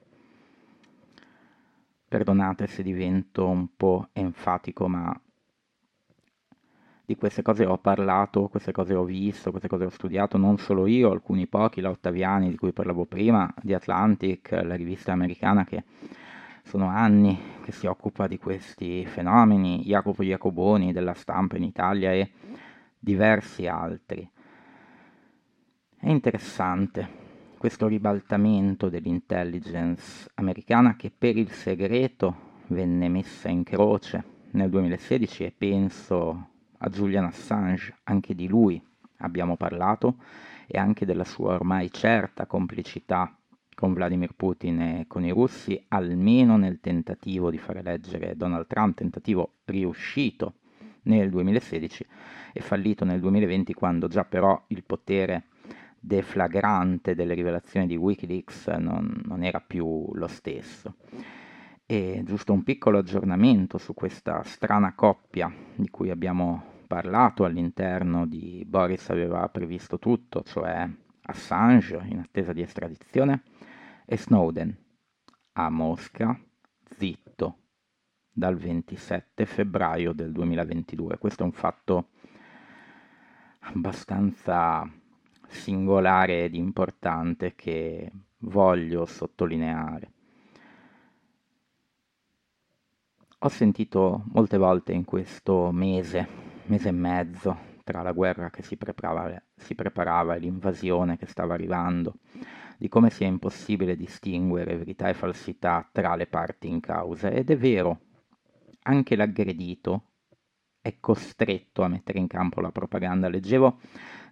Perdonate 2.08 2.66
se 2.66 2.82
divento 2.82 3.48
un 3.48 3.68
po' 3.78 4.10
enfatico, 4.14 4.88
ma 4.88 5.16
di 7.06 7.16
queste 7.16 7.44
cose 7.44 7.64
ho 7.64 7.78
parlato, 7.78 8.48
queste 8.48 8.72
cose 8.72 8.96
ho 8.96 9.04
visto, 9.04 9.52
queste 9.52 9.68
cose 9.68 9.86
ho 9.86 9.90
studiato, 9.90 10.38
non 10.38 10.58
solo 10.58 10.88
io, 10.88 11.12
alcuni 11.12 11.46
pochi, 11.46 11.80
la 11.80 11.92
Ottaviani 11.92 12.50
di 12.50 12.58
cui 12.58 12.74
parlavo 12.74 13.06
prima, 13.06 13.54
di 13.62 13.76
Atlantic, 13.76 14.50
la 14.50 14.74
rivista 14.74 15.12
americana 15.12 15.64
che 15.64 15.84
sono 16.64 16.88
anni 16.88 17.38
che 17.64 17.72
si 17.72 17.86
occupa 17.86 18.28
di 18.28 18.38
questi 18.38 19.06
fenomeni, 19.06 19.84
Jacopo 19.84 20.24
Jacoboni 20.24 20.92
della 20.92 21.14
stampa 21.14 21.58
in 21.58 21.64
Italia 21.64 22.12
e 22.12 22.32
diversi 22.98 23.68
altri. 23.68 24.28
È 25.96 26.10
interessante 26.10 27.22
questo 27.58 27.88
ribaltamento 27.88 28.90
dell'intelligence 28.90 30.30
americana 30.36 30.96
che 30.96 31.12
per 31.16 31.38
il 31.38 31.52
segreto 31.52 32.52
venne 32.68 33.08
messa 33.08 33.50
in 33.50 33.64
croce 33.64 34.24
nel 34.52 34.70
2016 34.70 35.44
e 35.46 35.52
penso 35.52 36.50
a 36.78 36.90
Julian 36.90 37.26
Assange, 37.26 38.00
anche 38.04 38.36
di 38.36 38.48
lui 38.48 38.82
abbiamo 39.18 39.56
parlato 39.56 40.18
e 40.68 40.78
anche 40.78 41.06
della 41.06 41.24
sua 41.24 41.54
ormai 41.54 41.92
certa 41.92 42.46
complicità 42.46 43.34
con 43.74 43.94
Vladimir 43.94 44.34
Putin 44.36 44.82
e 44.82 45.06
con 45.08 45.24
i 45.24 45.32
russi, 45.32 45.82
almeno 45.90 46.58
nel 46.58 46.80
tentativo 46.80 47.50
di 47.50 47.58
fare 47.58 47.80
eleggere 47.80 48.36
Donald 48.36 48.68
Trump, 48.68 48.96
tentativo 48.96 49.56
riuscito 49.66 50.56
nel 51.04 51.30
2016 51.30 52.06
e 52.54 52.62
fallito 52.62 53.06
nel 53.06 53.20
2020 53.20 53.74
quando 53.74 54.08
già 54.08 54.24
però 54.24 54.62
il 54.68 54.84
potere 54.84 55.46
deflagrante 56.00 57.16
delle 57.16 57.34
rivelazioni 57.34 57.88
di 57.88 57.96
Wikileaks 57.96 58.68
non, 58.68 59.22
non 59.26 59.44
era 59.44 59.62
più 59.62 60.14
lo 60.14 60.28
stesso. 60.28 60.96
E 61.86 62.22
giusto 62.26 62.54
un 62.54 62.64
piccolo 62.64 62.98
aggiornamento 62.98 63.78
su 63.78 63.94
questa 63.94 64.42
strana 64.44 64.94
coppia 64.96 65.52
di 65.76 65.90
cui 65.90 66.10
abbiamo 66.10 66.72
parlato 66.88 67.46
all'interno 67.46 68.26
di 68.26 68.64
Boris 68.68 69.10
aveva 69.10 69.48
previsto 69.50 69.98
tutto, 70.00 70.44
cioè 70.44 70.88
Assange 71.26 72.00
in 72.06 72.20
attesa 72.20 72.54
di 72.54 72.62
estradizione 72.62 73.44
e 74.06 74.18
Snowden 74.18 74.76
a 75.54 75.70
Mosca, 75.70 76.40
zitto, 76.98 77.58
dal 78.32 78.58
27 78.58 79.46
febbraio 79.46 80.14
del 80.14 80.32
2022. 80.32 81.18
Questo 81.18 81.44
è 81.44 81.46
un 81.46 81.52
fatto 81.52 82.10
abbastanza 83.60 84.90
singolare 85.48 86.46
ed 86.46 86.56
importante 86.56 87.54
che 87.56 88.12
voglio 88.40 89.06
sottolineare. 89.06 90.12
Ho 93.40 93.50
sentito 93.50 94.24
molte 94.32 94.58
volte 94.58 94.94
in 94.94 95.06
questo 95.06 95.72
mese 95.72 96.52
mese 96.66 96.90
e 96.90 96.92
mezzo 96.92 97.72
tra 97.84 98.02
la 98.02 98.12
guerra 98.12 98.50
che 98.50 98.64
si 98.64 98.78
preparava, 98.78 99.42
si 99.56 99.76
preparava 99.76 100.36
e 100.36 100.40
l'invasione 100.40 101.18
che 101.18 101.26
stava 101.26 101.54
arrivando, 101.54 102.16
di 102.78 102.88
come 102.88 103.10
sia 103.10 103.28
impossibile 103.28 103.96
distinguere 103.96 104.78
verità 104.78 105.10
e 105.10 105.14
falsità 105.14 105.88
tra 105.92 106.16
le 106.16 106.28
parti 106.28 106.68
in 106.68 106.80
causa. 106.80 107.30
Ed 107.30 107.50
è 107.50 107.58
vero, 107.58 108.00
anche 108.84 109.16
l'aggredito 109.16 110.08
è 110.82 111.00
costretto 111.00 111.84
a 111.84 111.88
mettere 111.88 112.20
in 112.20 112.28
campo 112.28 112.60
la 112.60 112.72
propaganda. 112.72 113.30
Leggevo 113.30 113.80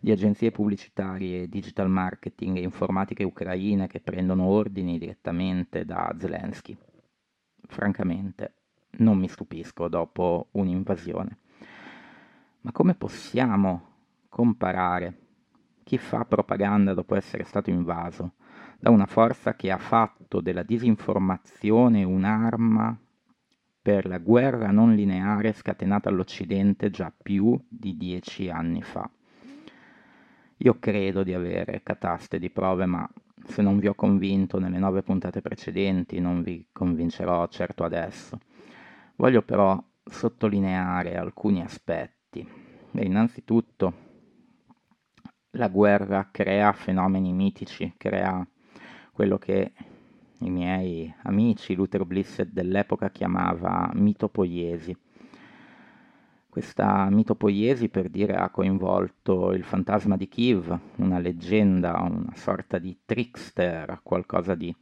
di 0.02 0.12
agenzie 0.12 0.52
pubblicitarie, 0.52 1.48
digital 1.48 1.90
marketing 1.90 2.58
e 2.58 2.62
informatiche 2.62 3.24
ucraine 3.24 3.88
che 3.88 4.02
prendono 4.02 4.46
ordini 4.46 4.98
direttamente 4.98 5.86
da 5.86 6.14
Zelensky. 6.20 6.78
Francamente, 7.68 8.56
non 8.98 9.18
mi 9.18 9.30
stupisco 9.30 9.88
dopo 9.88 10.50
un'invasione. 10.52 11.41
Ma 12.62 12.72
come 12.72 12.94
possiamo 12.94 13.90
comparare 14.30 15.18
chi 15.84 15.98
fa 15.98 16.26
propaganda 16.26 16.94
dopo 16.94 17.16
essere 17.16 17.44
stato 17.44 17.70
invaso 17.70 18.34
da 18.80 18.92
una 18.92 19.08
forza 19.08 19.56
che 19.56 19.72
ha 19.72 19.78
fatto 19.78 20.42
della 20.42 20.64
disinformazione 20.64 22.04
un'arma 22.04 22.98
per 23.82 24.06
la 24.06 24.20
guerra 24.20 24.70
non 24.70 24.94
lineare 24.94 25.54
scatenata 25.54 26.10
all'Occidente 26.10 26.92
già 26.92 27.12
più 27.16 27.60
di 27.68 27.98
dieci 27.98 28.50
anni 28.50 28.84
fa? 28.84 29.10
Io 30.58 30.78
credo 30.78 31.24
di 31.24 31.34
avere 31.34 31.82
cataste 31.82 32.38
di 32.38 32.52
prove, 32.52 32.86
ma 32.86 33.10
se 33.44 33.64
non 33.64 33.80
vi 33.80 33.88
ho 33.88 33.96
convinto 33.96 34.60
nelle 34.60 34.78
nove 34.78 35.02
puntate 35.02 35.42
precedenti, 35.42 36.20
non 36.20 36.44
vi 36.44 36.68
convincerò 36.72 37.48
certo 37.48 37.84
adesso. 37.84 38.40
Voglio 39.16 39.42
però 39.42 39.84
sottolineare 40.06 41.18
alcuni 41.18 41.62
aspetti 41.64 42.21
aspetti. 42.32 42.48
Beh, 42.92 43.04
innanzitutto 43.04 44.10
la 45.52 45.68
guerra 45.68 46.30
crea 46.32 46.72
fenomeni 46.72 47.34
mitici, 47.34 47.94
crea 47.98 48.46
quello 49.12 49.38
che 49.38 49.74
i 50.40 50.50
miei 50.50 51.14
amici 51.24 51.76
Luther 51.76 52.06
Blissett 52.06 52.50
dell'epoca 52.52 53.10
chiamava 53.10 53.92
mitopoiesi. 53.94 54.98
Questa 56.50 57.10
mitopoiesi, 57.10 57.88
per 57.88 58.10
dire, 58.10 58.36
ha 58.36 58.50
coinvolto 58.50 59.54
il 59.54 59.64
fantasma 59.64 60.18
di 60.18 60.28
Kiev, 60.28 60.78
una 60.98 61.20
leggenda, 61.20 62.02
una 62.02 62.34
sorta 62.36 62.78
di 62.78 63.00
trickster, 63.06 64.02
qualcosa 64.04 64.56
di 64.56 64.74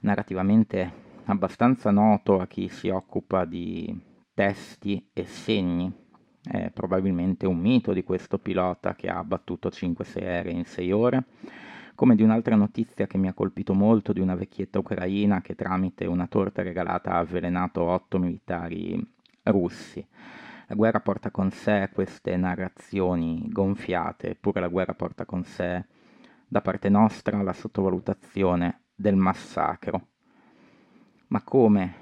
narrativamente 0.00 1.02
abbastanza 1.26 1.90
noto 1.90 2.40
a 2.40 2.46
chi 2.46 2.68
si 2.68 2.88
occupa 2.88 3.44
di 3.44 3.96
testi 4.34 5.08
e 5.12 5.24
segni 5.24 6.02
è 6.44 6.70
probabilmente 6.70 7.46
un 7.46 7.58
mito 7.58 7.92
di 7.92 8.04
questo 8.04 8.38
pilota 8.38 8.94
che 8.94 9.08
ha 9.08 9.18
abbattuto 9.18 9.68
5-6 9.68 10.22
aerei 10.22 10.54
in 10.54 10.64
6 10.64 10.92
ore, 10.92 11.24
come 11.94 12.14
di 12.14 12.22
un'altra 12.22 12.54
notizia 12.54 13.06
che 13.06 13.16
mi 13.16 13.28
ha 13.28 13.32
colpito 13.32 13.72
molto 13.72 14.12
di 14.12 14.20
una 14.20 14.34
vecchietta 14.34 14.78
ucraina 14.78 15.40
che 15.40 15.54
tramite 15.54 16.06
una 16.06 16.26
torta 16.26 16.62
regalata 16.62 17.12
ha 17.12 17.18
avvelenato 17.18 17.82
8 17.82 18.18
militari 18.18 19.00
russi. 19.44 20.06
La 20.66 20.74
guerra 20.74 21.00
porta 21.00 21.30
con 21.30 21.50
sé 21.50 21.90
queste 21.92 22.36
narrazioni 22.36 23.46
gonfiate, 23.50 24.30
eppure 24.30 24.60
la 24.60 24.68
guerra 24.68 24.94
porta 24.94 25.24
con 25.24 25.44
sé 25.44 25.84
da 26.46 26.60
parte 26.60 26.88
nostra 26.88 27.42
la 27.42 27.52
sottovalutazione 27.52 28.82
del 28.94 29.16
massacro. 29.16 30.08
Ma 31.28 31.42
come, 31.42 31.94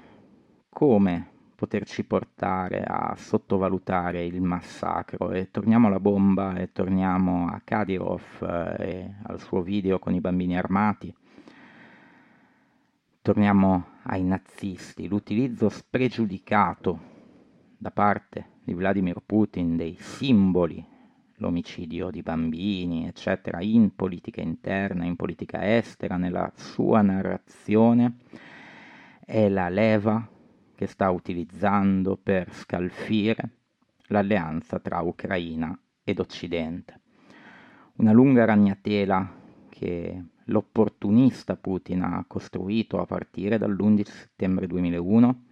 come 0.69 1.32
poterci 1.63 2.03
portare 2.03 2.83
a 2.85 3.15
sottovalutare 3.15 4.25
il 4.25 4.41
massacro 4.41 5.31
e 5.31 5.49
torniamo 5.49 5.87
alla 5.87 6.01
bomba 6.01 6.57
e 6.57 6.73
torniamo 6.73 7.47
a 7.47 7.61
Kadyrov 7.63 8.21
eh, 8.41 8.85
e 8.85 9.13
al 9.23 9.39
suo 9.39 9.61
video 9.61 9.97
con 9.97 10.13
i 10.13 10.19
bambini 10.19 10.57
armati. 10.57 11.15
Torniamo 13.21 13.85
ai 14.03 14.23
nazisti, 14.23 15.07
l'utilizzo 15.07 15.69
spregiudicato 15.69 16.99
da 17.77 17.91
parte 17.91 18.47
di 18.61 18.73
Vladimir 18.73 19.21
Putin 19.25 19.77
dei 19.77 19.95
simboli, 19.97 20.85
l'omicidio 21.35 22.09
di 22.09 22.21
bambini, 22.21 23.07
eccetera, 23.07 23.61
in 23.61 23.95
politica 23.95 24.41
interna, 24.41 25.05
in 25.05 25.15
politica 25.15 25.77
estera, 25.77 26.17
nella 26.17 26.51
sua 26.55 27.01
narrazione, 27.01 28.17
è 29.25 29.47
la 29.47 29.69
leva 29.69 30.27
che 30.83 30.87
sta 30.87 31.09
utilizzando 31.11 32.19
per 32.21 32.51
scalfire 32.51 33.51
l'alleanza 34.07 34.79
tra 34.79 34.99
Ucraina 34.99 35.77
ed 36.03 36.19
Occidente. 36.19 36.99
Una 37.95 38.11
lunga 38.11 38.43
ragnatela 38.43 39.33
che 39.69 40.23
l'opportunista 40.45 41.55
Putin 41.55 42.01
ha 42.01 42.25
costruito 42.27 42.99
a 42.99 43.05
partire 43.05 43.57
dall'11 43.57 44.05
settembre 44.05 44.67
2001, 44.67 45.43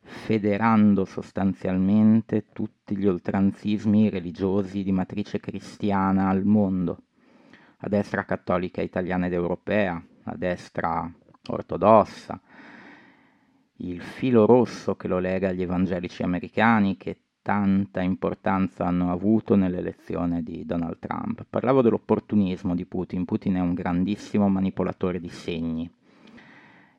federando 0.00 1.04
sostanzialmente 1.04 2.46
tutti 2.50 2.96
gli 2.96 3.06
oltranzismi 3.06 4.08
religiosi 4.08 4.82
di 4.82 4.90
matrice 4.90 5.38
cristiana 5.38 6.30
al 6.30 6.44
mondo, 6.44 7.02
a 7.78 7.88
destra 7.88 8.24
cattolica 8.24 8.80
italiana 8.80 9.26
ed 9.26 9.34
europea, 9.34 10.02
a 10.24 10.34
destra 10.34 11.12
ortodossa, 11.48 12.40
il 13.84 14.00
filo 14.00 14.46
rosso 14.46 14.94
che 14.94 15.08
lo 15.08 15.18
lega 15.18 15.48
agli 15.48 15.62
evangelici 15.62 16.22
americani 16.22 16.96
che 16.96 17.18
tanta 17.42 18.00
importanza 18.00 18.84
hanno 18.84 19.10
avuto 19.10 19.56
nell'elezione 19.56 20.42
di 20.42 20.64
Donald 20.64 20.98
Trump. 21.00 21.44
Parlavo 21.48 21.82
dell'opportunismo 21.82 22.76
di 22.76 22.86
Putin. 22.86 23.24
Putin 23.24 23.56
è 23.56 23.60
un 23.60 23.74
grandissimo 23.74 24.48
manipolatore 24.48 25.18
di 25.18 25.28
segni. 25.28 25.90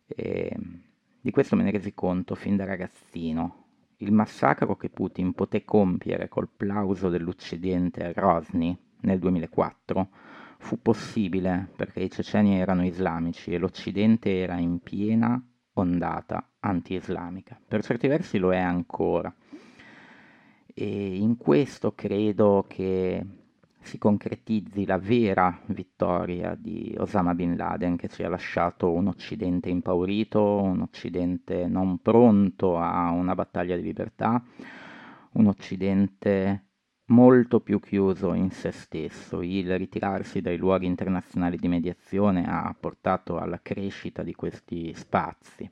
E 0.05 0.57
di 1.21 1.31
questo 1.31 1.55
me 1.55 1.63
ne 1.63 1.71
resi 1.71 1.93
conto 1.93 2.35
fin 2.35 2.57
da 2.57 2.65
ragazzino. 2.65 3.61
Il 3.97 4.11
massacro 4.11 4.75
che 4.75 4.89
Putin 4.89 5.31
poté 5.31 5.63
compiere 5.63 6.27
col 6.27 6.49
plauso 6.49 7.07
dell'Occidente 7.07 8.03
a 8.03 8.11
Rosny 8.13 8.77
nel 9.01 9.19
2004 9.19 10.09
fu 10.57 10.81
possibile 10.81 11.69
perché 11.77 12.01
i 12.01 12.09
ceceni 12.09 12.59
erano 12.59 12.85
islamici 12.85 13.53
e 13.53 13.57
l'Occidente 13.57 14.37
era 14.37 14.57
in 14.57 14.79
piena 14.79 15.41
ondata 15.75 16.45
anti-islamica. 16.63 17.59
Per 17.65 17.83
certi 17.83 18.07
versi 18.07 18.37
lo 18.37 18.53
è 18.53 18.59
ancora. 18.59 19.33
E 20.73 21.15
in 21.15 21.37
questo 21.37 21.93
credo 21.93 22.65
che 22.67 23.23
si 23.81 23.97
concretizzi 23.97 24.85
la 24.85 24.97
vera 24.97 25.59
vittoria 25.67 26.55
di 26.55 26.95
Osama 26.97 27.35
Bin 27.35 27.55
Laden 27.55 27.97
che 27.97 28.07
ci 28.07 28.23
ha 28.23 28.29
lasciato 28.29 28.91
un 28.91 29.07
Occidente 29.07 29.69
impaurito, 29.69 30.61
un 30.61 30.81
Occidente 30.81 31.67
non 31.67 31.99
pronto 31.99 32.77
a 32.77 33.11
una 33.11 33.35
battaglia 33.35 33.75
di 33.75 33.83
libertà, 33.83 34.41
un 35.33 35.47
Occidente 35.47 36.67
molto 37.07 37.59
più 37.59 37.79
chiuso 37.79 38.33
in 38.33 38.49
se 38.51 38.71
stesso. 38.71 39.41
Il 39.41 39.77
ritirarsi 39.77 40.41
dai 40.41 40.57
luoghi 40.57 40.85
internazionali 40.85 41.57
di 41.57 41.67
mediazione 41.67 42.45
ha 42.47 42.73
portato 42.79 43.37
alla 43.37 43.59
crescita 43.61 44.23
di 44.23 44.33
questi 44.33 44.93
spazi. 44.95 45.69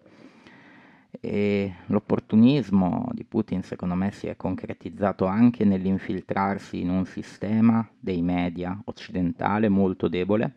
E 1.19 1.73
l'opportunismo 1.87 3.09
di 3.11 3.25
Putin 3.25 3.63
secondo 3.63 3.95
me 3.95 4.11
si 4.11 4.27
è 4.27 4.37
concretizzato 4.37 5.25
anche 5.25 5.65
nell'infiltrarsi 5.65 6.79
in 6.79 6.89
un 6.89 7.05
sistema 7.05 7.87
dei 7.99 8.21
media 8.21 8.79
occidentale 8.85 9.67
molto 9.67 10.07
debole, 10.07 10.55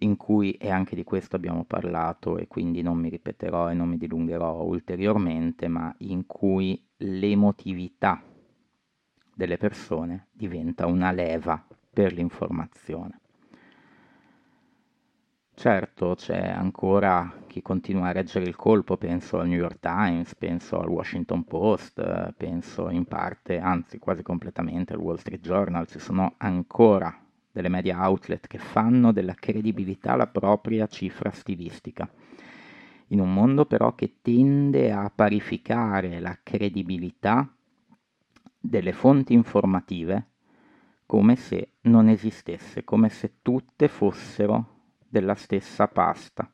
in 0.00 0.16
cui, 0.16 0.52
e 0.52 0.70
anche 0.70 0.94
di 0.94 1.04
questo 1.04 1.36
abbiamo 1.36 1.64
parlato 1.64 2.38
e 2.38 2.46
quindi 2.46 2.82
non 2.82 2.98
mi 2.98 3.08
ripeterò 3.08 3.70
e 3.70 3.74
non 3.74 3.88
mi 3.88 3.98
dilungherò 3.98 4.62
ulteriormente, 4.62 5.68
ma 5.68 5.94
in 5.98 6.24
cui 6.26 6.82
l'emotività 6.98 8.22
delle 9.34 9.56
persone 9.58 10.28
diventa 10.32 10.86
una 10.86 11.12
leva 11.12 11.62
per 11.92 12.12
l'informazione. 12.12 13.20
Certo, 15.58 16.14
c'è 16.14 16.50
ancora 16.50 17.42
chi 17.48 17.62
continua 17.62 18.06
a 18.06 18.12
reggere 18.12 18.44
il 18.44 18.54
colpo, 18.54 18.96
penso 18.96 19.40
al 19.40 19.48
New 19.48 19.58
York 19.58 19.80
Times, 19.80 20.36
penso 20.36 20.78
al 20.78 20.86
Washington 20.86 21.42
Post, 21.42 22.32
penso 22.36 22.88
in 22.90 23.04
parte, 23.06 23.58
anzi 23.58 23.98
quasi 23.98 24.22
completamente 24.22 24.92
al 24.92 25.00
Wall 25.00 25.16
Street 25.16 25.40
Journal, 25.40 25.88
ci 25.88 25.98
sono 25.98 26.34
ancora 26.36 27.12
delle 27.50 27.68
media 27.68 28.08
outlet 28.08 28.46
che 28.46 28.58
fanno 28.58 29.10
della 29.10 29.34
credibilità 29.34 30.14
la 30.14 30.28
propria 30.28 30.86
cifra 30.86 31.32
stilistica. 31.32 32.08
In 33.08 33.18
un 33.18 33.34
mondo 33.34 33.66
però 33.66 33.96
che 33.96 34.18
tende 34.22 34.92
a 34.92 35.10
parificare 35.12 36.20
la 36.20 36.38
credibilità 36.40 37.52
delle 38.60 38.92
fonti 38.92 39.32
informative 39.32 40.28
come 41.04 41.34
se 41.34 41.72
non 41.80 42.08
esistesse, 42.08 42.84
come 42.84 43.08
se 43.08 43.38
tutte 43.42 43.88
fossero 43.88 44.76
della 45.08 45.34
stessa 45.34 45.88
pasta. 45.88 46.50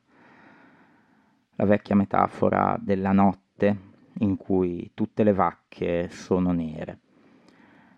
La 1.57 1.65
vecchia 1.65 1.95
metafora 1.95 2.77
della 2.79 3.11
notte 3.11 3.93
in 4.19 4.37
cui 4.37 4.91
tutte 4.93 5.23
le 5.23 5.33
vacche 5.33 6.09
sono 6.09 6.51
nere. 6.51 6.99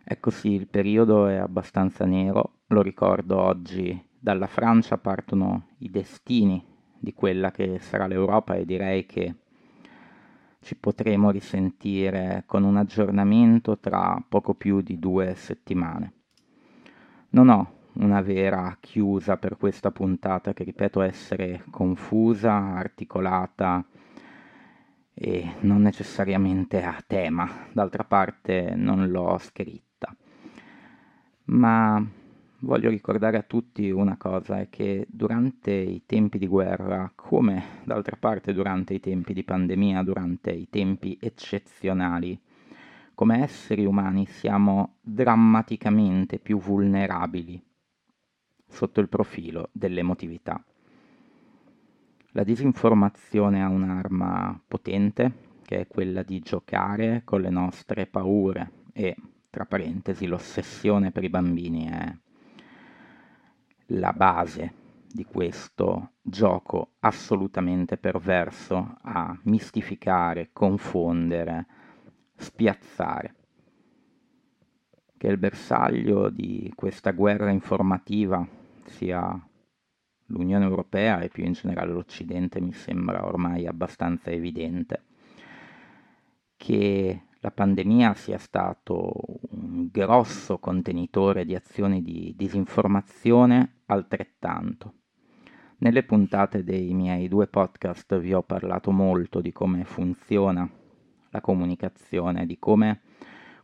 Ecco 0.03 0.29
sì, 0.29 0.51
il 0.51 0.67
periodo 0.67 1.27
è 1.27 1.35
abbastanza 1.35 2.05
nero, 2.05 2.59
lo 2.67 2.81
ricordo 2.81 3.39
oggi, 3.39 4.05
dalla 4.19 4.47
Francia 4.47 4.97
partono 4.97 5.69
i 5.79 5.89
destini 5.89 6.63
di 6.99 7.13
quella 7.13 7.51
che 7.51 7.79
sarà 7.79 8.07
l'Europa 8.07 8.55
e 8.55 8.65
direi 8.65 9.05
che 9.05 9.35
ci 10.61 10.75
potremo 10.75 11.29
risentire 11.29 12.43
con 12.45 12.63
un 12.63 12.77
aggiornamento 12.77 13.77
tra 13.79 14.21
poco 14.27 14.53
più 14.53 14.81
di 14.81 14.97
due 14.97 15.35
settimane. 15.35 16.13
Non 17.29 17.49
ho 17.49 17.76
una 17.99 18.21
vera 18.21 18.77
chiusa 18.79 19.37
per 19.37 19.57
questa 19.57 19.91
puntata 19.91 20.53
che 20.53 20.63
ripeto 20.63 21.01
essere 21.01 21.63
confusa, 21.69 22.53
articolata 22.53 23.85
e 25.13 25.53
non 25.61 25.81
necessariamente 25.81 26.83
a 26.83 27.03
tema, 27.05 27.49
d'altra 27.71 28.03
parte 28.03 28.73
non 28.75 29.07
l'ho 29.09 29.37
scritta. 29.39 30.15
Ma 31.45 32.05
voglio 32.59 32.89
ricordare 32.89 33.37
a 33.37 33.43
tutti 33.43 33.89
una 33.89 34.17
cosa, 34.17 34.59
è 34.59 34.69
che 34.69 35.07
durante 35.09 35.71
i 35.71 36.03
tempi 36.05 36.37
di 36.37 36.47
guerra, 36.47 37.11
come 37.15 37.63
d'altra 37.83 38.15
parte 38.19 38.53
durante 38.53 38.93
i 38.93 38.99
tempi 38.99 39.33
di 39.33 39.43
pandemia, 39.43 40.03
durante 40.03 40.51
i 40.51 40.67
tempi 40.69 41.17
eccezionali, 41.19 42.39
come 43.15 43.41
esseri 43.41 43.85
umani 43.85 44.27
siamo 44.27 44.97
drammaticamente 45.01 46.37
più 46.37 46.59
vulnerabili 46.59 47.66
sotto 48.67 48.99
il 48.99 49.09
profilo 49.09 49.69
dell'emotività. 49.71 50.63
La 52.31 52.43
disinformazione 52.43 53.63
ha 53.63 53.67
un'arma 53.67 54.61
potente, 54.67 55.45
che 55.63 55.79
è 55.79 55.87
quella 55.87 56.23
di 56.23 56.39
giocare 56.39 57.21
con 57.23 57.41
le 57.41 57.49
nostre 57.49 58.05
paure 58.05 58.71
e, 58.93 59.15
tra 59.49 59.65
parentesi, 59.65 60.27
l'ossessione 60.27 61.11
per 61.11 61.23
i 61.23 61.29
bambini 61.29 61.87
è 61.87 62.15
la 63.91 64.13
base 64.13 64.85
di 65.07 65.25
questo 65.25 66.11
gioco 66.21 66.91
assolutamente 66.99 67.97
perverso 67.97 68.97
a 69.01 69.37
mistificare, 69.43 70.49
confondere, 70.53 71.65
spiazzare. 72.35 73.36
Che 75.17 75.27
il 75.27 75.37
bersaglio 75.37 76.29
di 76.29 76.71
questa 76.75 77.11
guerra 77.11 77.49
informativa 77.49 78.47
sia 78.85 79.47
l'Unione 80.27 80.65
Europea 80.65 81.21
e 81.21 81.29
più 81.29 81.43
in 81.43 81.53
generale 81.53 81.91
l'Occidente 81.91 82.61
mi 82.61 82.71
sembra 82.71 83.25
ormai 83.25 83.65
abbastanza 83.65 84.29
evidente. 84.29 85.03
Che 86.55 87.21
la 87.39 87.51
pandemia 87.51 88.13
sia 88.13 88.37
stato 88.37 89.11
un 89.51 89.89
grosso 89.91 90.59
contenitore 90.59 91.45
di 91.45 91.55
azioni 91.55 92.01
di 92.01 92.33
disinformazione 92.35 93.81
altrettanto. 93.85 94.93
Nelle 95.79 96.03
puntate 96.03 96.63
dei 96.63 96.93
miei 96.93 97.27
due 97.27 97.47
podcast 97.47 98.19
vi 98.19 98.33
ho 98.33 98.41
parlato 98.41 98.91
molto 98.91 99.41
di 99.41 99.51
come 99.51 99.83
funziona 99.83 100.69
la 101.29 101.41
comunicazione, 101.41 102.45
di 102.45 102.57
come 102.57 103.01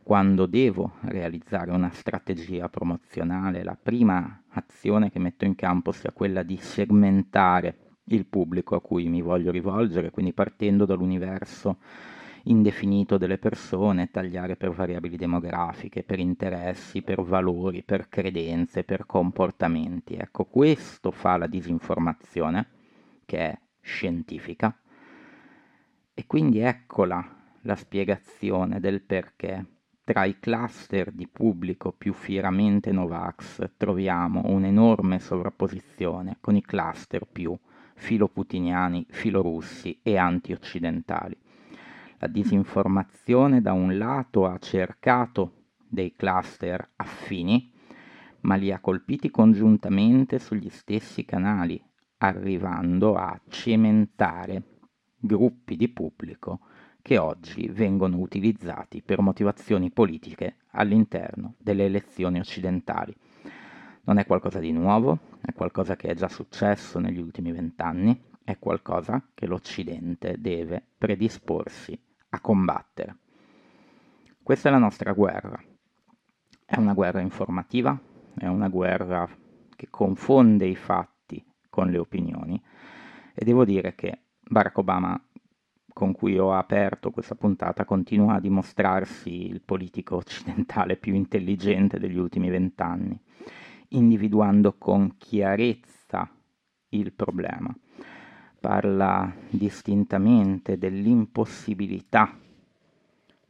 quando 0.04 0.44
devo 0.44 0.96
realizzare 1.00 1.70
una 1.70 1.88
strategia 1.88 2.68
promozionale, 2.68 3.64
la 3.64 3.76
prima 3.80 4.42
azione 4.50 5.10
che 5.10 5.18
metto 5.18 5.46
in 5.46 5.54
campo 5.54 5.92
sia 5.92 6.12
quella 6.12 6.42
di 6.42 6.58
segmentare 6.58 7.78
il 8.08 8.26
pubblico 8.26 8.74
a 8.76 8.82
cui 8.82 9.08
mi 9.08 9.22
voglio 9.22 9.50
rivolgere, 9.50 10.10
quindi 10.10 10.34
partendo 10.34 10.84
dall'universo 10.84 11.78
indefinito 12.44 13.16
delle 13.16 13.38
persone, 13.38 14.10
tagliare 14.10 14.56
per 14.56 14.72
variabili 14.72 15.16
demografiche, 15.16 16.02
per 16.02 16.18
interessi, 16.18 17.00
per 17.00 17.22
valori, 17.22 17.82
per 17.82 18.10
credenze, 18.10 18.84
per 18.84 19.06
comportamenti. 19.06 20.16
Ecco, 20.16 20.44
questo 20.44 21.12
fa 21.12 21.38
la 21.38 21.46
disinformazione, 21.46 22.66
che 23.24 23.38
è 23.38 23.58
scientifica, 23.80 24.78
e 26.12 26.26
quindi 26.26 26.58
eccola 26.58 27.26
la 27.62 27.76
spiegazione 27.76 28.78
del 28.80 29.00
perché 29.00 29.64
tra 30.04 30.26
i 30.26 30.38
cluster 30.38 31.10
di 31.10 31.26
pubblico 31.26 31.90
più 31.90 32.12
fieramente 32.12 32.92
Novax 32.92 33.70
troviamo 33.78 34.42
un'enorme 34.44 35.18
sovrapposizione 35.18 36.36
con 36.40 36.56
i 36.56 36.62
cluster 36.62 37.26
più 37.26 37.58
filoputiniani, 37.94 39.06
filorussi 39.08 39.98
e 40.02 40.18
antioccidentali. 40.18 41.36
La 42.18 42.26
disinformazione 42.26 43.62
da 43.62 43.72
un 43.72 43.96
lato 43.96 44.46
ha 44.46 44.58
cercato 44.58 45.68
dei 45.88 46.12
cluster 46.14 46.86
affini, 46.96 47.72
ma 48.40 48.56
li 48.56 48.70
ha 48.72 48.80
colpiti 48.80 49.30
congiuntamente 49.30 50.38
sugli 50.38 50.68
stessi 50.68 51.24
canali, 51.24 51.82
arrivando 52.18 53.14
a 53.14 53.40
cementare 53.48 54.62
gruppi 55.18 55.76
di 55.76 55.88
pubblico 55.88 56.60
che 57.04 57.18
oggi 57.18 57.68
vengono 57.68 58.16
utilizzati 58.16 59.02
per 59.02 59.20
motivazioni 59.20 59.90
politiche 59.90 60.56
all'interno 60.70 61.52
delle 61.58 61.84
elezioni 61.84 62.38
occidentali. 62.38 63.14
Non 64.04 64.16
è 64.16 64.24
qualcosa 64.24 64.58
di 64.58 64.72
nuovo, 64.72 65.18
è 65.42 65.52
qualcosa 65.52 65.96
che 65.96 66.08
è 66.08 66.14
già 66.14 66.28
successo 66.28 66.98
negli 66.98 67.18
ultimi 67.18 67.52
vent'anni, 67.52 68.18
è 68.42 68.58
qualcosa 68.58 69.22
che 69.34 69.44
l'Occidente 69.44 70.36
deve 70.38 70.82
predisporsi 70.96 71.98
a 72.30 72.40
combattere. 72.40 73.18
Questa 74.42 74.70
è 74.70 74.72
la 74.72 74.78
nostra 74.78 75.12
guerra. 75.12 75.62
È 76.64 76.78
una 76.78 76.94
guerra 76.94 77.20
informativa, 77.20 78.00
è 78.34 78.46
una 78.46 78.70
guerra 78.70 79.28
che 79.76 79.88
confonde 79.90 80.64
i 80.64 80.74
fatti 80.74 81.44
con 81.68 81.90
le 81.90 81.98
opinioni 81.98 82.58
e 83.34 83.44
devo 83.44 83.66
dire 83.66 83.94
che 83.94 84.20
Barack 84.40 84.78
Obama 84.78 85.22
con 85.94 86.12
cui 86.12 86.36
ho 86.36 86.52
aperto 86.52 87.12
questa 87.12 87.36
puntata 87.36 87.84
continua 87.84 88.34
a 88.34 88.40
dimostrarsi 88.40 89.46
il 89.46 89.62
politico 89.62 90.16
occidentale 90.16 90.96
più 90.96 91.14
intelligente 91.14 92.00
degli 92.00 92.18
ultimi 92.18 92.50
vent'anni, 92.50 93.18
individuando 93.90 94.74
con 94.76 95.16
chiarezza 95.16 96.28
il 96.90 97.12
problema. 97.12 97.74
Parla 98.58 99.32
distintamente 99.48 100.78
dell'impossibilità 100.78 102.36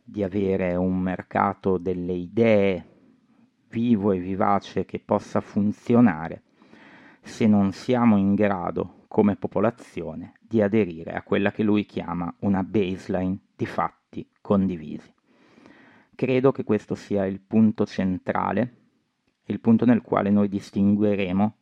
di 0.04 0.22
avere 0.22 0.74
un 0.76 1.00
mercato 1.00 1.78
delle 1.78 2.12
idee 2.12 2.88
vivo 3.70 4.12
e 4.12 4.18
vivace 4.18 4.84
che 4.84 5.00
possa 5.00 5.40
funzionare 5.40 6.42
se 7.22 7.46
non 7.46 7.72
siamo 7.72 8.18
in 8.18 8.34
grado 8.34 9.04
come 9.08 9.36
popolazione 9.36 10.34
di 10.54 10.62
aderire 10.62 11.14
a 11.14 11.22
quella 11.22 11.50
che 11.50 11.64
lui 11.64 11.84
chiama 11.84 12.32
una 12.40 12.62
baseline 12.62 13.36
di 13.56 13.66
fatti 13.66 14.24
condivisi. 14.40 15.12
Credo 16.14 16.52
che 16.52 16.62
questo 16.62 16.94
sia 16.94 17.26
il 17.26 17.40
punto 17.40 17.84
centrale, 17.84 18.76
il 19.46 19.58
punto 19.58 19.84
nel 19.84 20.00
quale 20.00 20.30
noi 20.30 20.48
distingueremo 20.48 21.56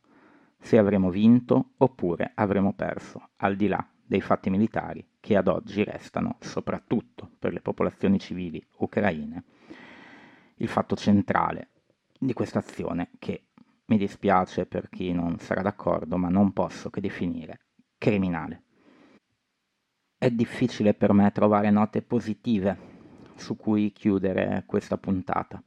se 0.59 0.77
avremo 0.77 1.09
vinto 1.09 1.71
oppure 1.77 2.33
avremo 2.35 2.73
perso, 2.73 3.29
al 3.37 3.55
di 3.55 3.65
là 3.65 3.83
dei 4.05 4.21
fatti 4.21 4.51
militari 4.51 5.03
che 5.19 5.37
ad 5.37 5.47
oggi 5.47 5.83
restano, 5.83 6.37
soprattutto 6.39 7.31
per 7.39 7.51
le 7.51 7.61
popolazioni 7.61 8.19
civili 8.19 8.63
ucraine, 8.77 9.43
il 10.57 10.67
fatto 10.67 10.95
centrale 10.95 11.69
di 12.19 12.33
questa 12.33 12.59
azione 12.59 13.09
che 13.17 13.47
mi 13.85 13.97
dispiace 13.97 14.67
per 14.67 14.87
chi 14.89 15.11
non 15.13 15.39
sarà 15.39 15.63
d'accordo, 15.63 16.15
ma 16.15 16.29
non 16.29 16.53
posso 16.53 16.91
che 16.91 17.01
definire 17.01 17.61
criminale. 17.97 18.65
È 20.23 20.31
difficile 20.31 20.93
per 20.93 21.11
me 21.11 21.29
trovare 21.33 21.69
note 21.69 22.01
positive 22.01 22.77
su 23.35 23.57
cui 23.57 23.91
chiudere 23.91 24.63
questa 24.65 24.95
puntata. 24.95 25.61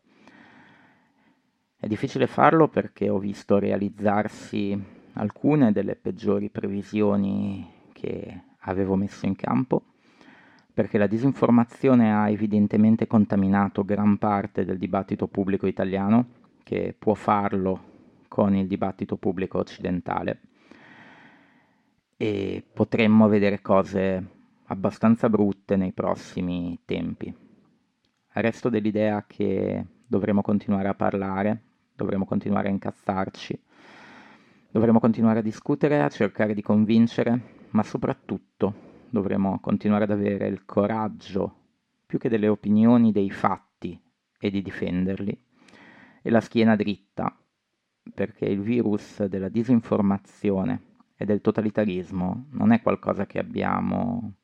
È 1.77 1.87
difficile 1.87 2.27
farlo 2.27 2.67
perché 2.67 3.11
ho 3.11 3.19
visto 3.19 3.59
realizzarsi 3.59 4.83
alcune 5.13 5.73
delle 5.73 5.95
peggiori 5.95 6.49
previsioni 6.49 7.71
che 7.93 8.45
avevo 8.61 8.97
messo 8.97 9.27
in 9.27 9.37
campo, 9.37 9.83
perché 10.73 10.97
la 10.97 11.07
disinformazione 11.07 12.15
ha 12.15 12.31
evidentemente 12.31 13.07
contaminato 13.07 13.85
gran 13.85 14.17
parte 14.17 14.65
del 14.65 14.79
dibattito 14.79 15.27
pubblico 15.27 15.67
italiano, 15.67 16.29
che 16.63 16.95
può 16.99 17.13
farlo 17.13 18.25
con 18.27 18.55
il 18.55 18.67
dibattito 18.67 19.19
pubblico 19.19 19.59
occidentale 19.59 20.41
e 22.17 22.65
potremmo 22.73 23.29
vedere 23.29 23.61
cose 23.61 24.36
abbastanza 24.67 25.29
brutte 25.29 25.77
nei 25.77 25.93
prossimi 25.93 26.79
tempi. 26.85 27.35
Resto 28.33 28.69
dell'idea 28.69 29.25
che 29.27 29.85
dovremo 30.07 30.43
continuare 30.43 30.89
a 30.89 30.95
parlare, 30.95 31.63
dovremo 31.95 32.25
continuare 32.25 32.69
a 32.69 32.73
incazzarci, 32.73 33.59
dovremo 34.71 35.01
continuare 35.01 35.39
a 35.39 35.43
discutere, 35.43 36.03
a 36.03 36.09
cercare 36.09 36.55
di 36.55 36.63
convincere, 36.63 37.41
ma 37.71 37.83
soprattutto 37.83 38.75
dovremo 39.09 39.59
continuare 39.61 40.05
ad 40.05 40.11
avere 40.11 40.49
il 40.49 40.65
coraggio, 40.65 41.55
più 42.05 42.19
che 42.19 42.29
delle 42.29 42.49
opinioni, 42.49 43.13
dei 43.13 43.31
fatti 43.31 43.99
e 44.39 44.51
di 44.51 44.63
difenderli, 44.63 45.45
e 46.23 46.31
la 46.31 46.41
schiena 46.41 46.77
dritta 46.77 47.35
perché 48.13 48.45
il 48.45 48.61
virus 48.61 49.25
della 49.25 49.49
disinformazione 49.49 50.95
e 51.17 51.25
del 51.25 51.41
totalitarismo 51.41 52.47
non 52.51 52.73
è 52.73 52.83
qualcosa 52.83 53.27
che 53.27 53.39
abbiamo 53.39 54.35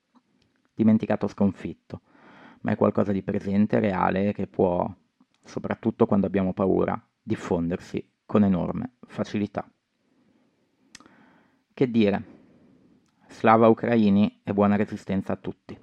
dimenticato 0.75 1.27
sconfitto, 1.27 2.01
ma 2.63 2.73
è 2.73 2.77
qualcosa 2.77 3.13
di 3.13 3.23
presente, 3.23 3.81
reale, 3.81 4.33
che 4.33 4.47
può, 4.47 4.89
soprattutto 5.43 6.07
quando 6.07 6.27
abbiamo 6.27 6.53
paura, 6.53 7.01
diffondersi 7.23 8.05
con 8.25 8.45
enorme 8.45 8.95
facilità. 9.07 9.69
Che 11.75 11.91
dire? 11.91 12.25
Slava 13.29 13.69
ucraini 13.69 14.41
e 14.45 14.53
buona 14.53 14.77
resistenza 14.77 15.33
a 15.33 15.37
tutti. 15.37 15.82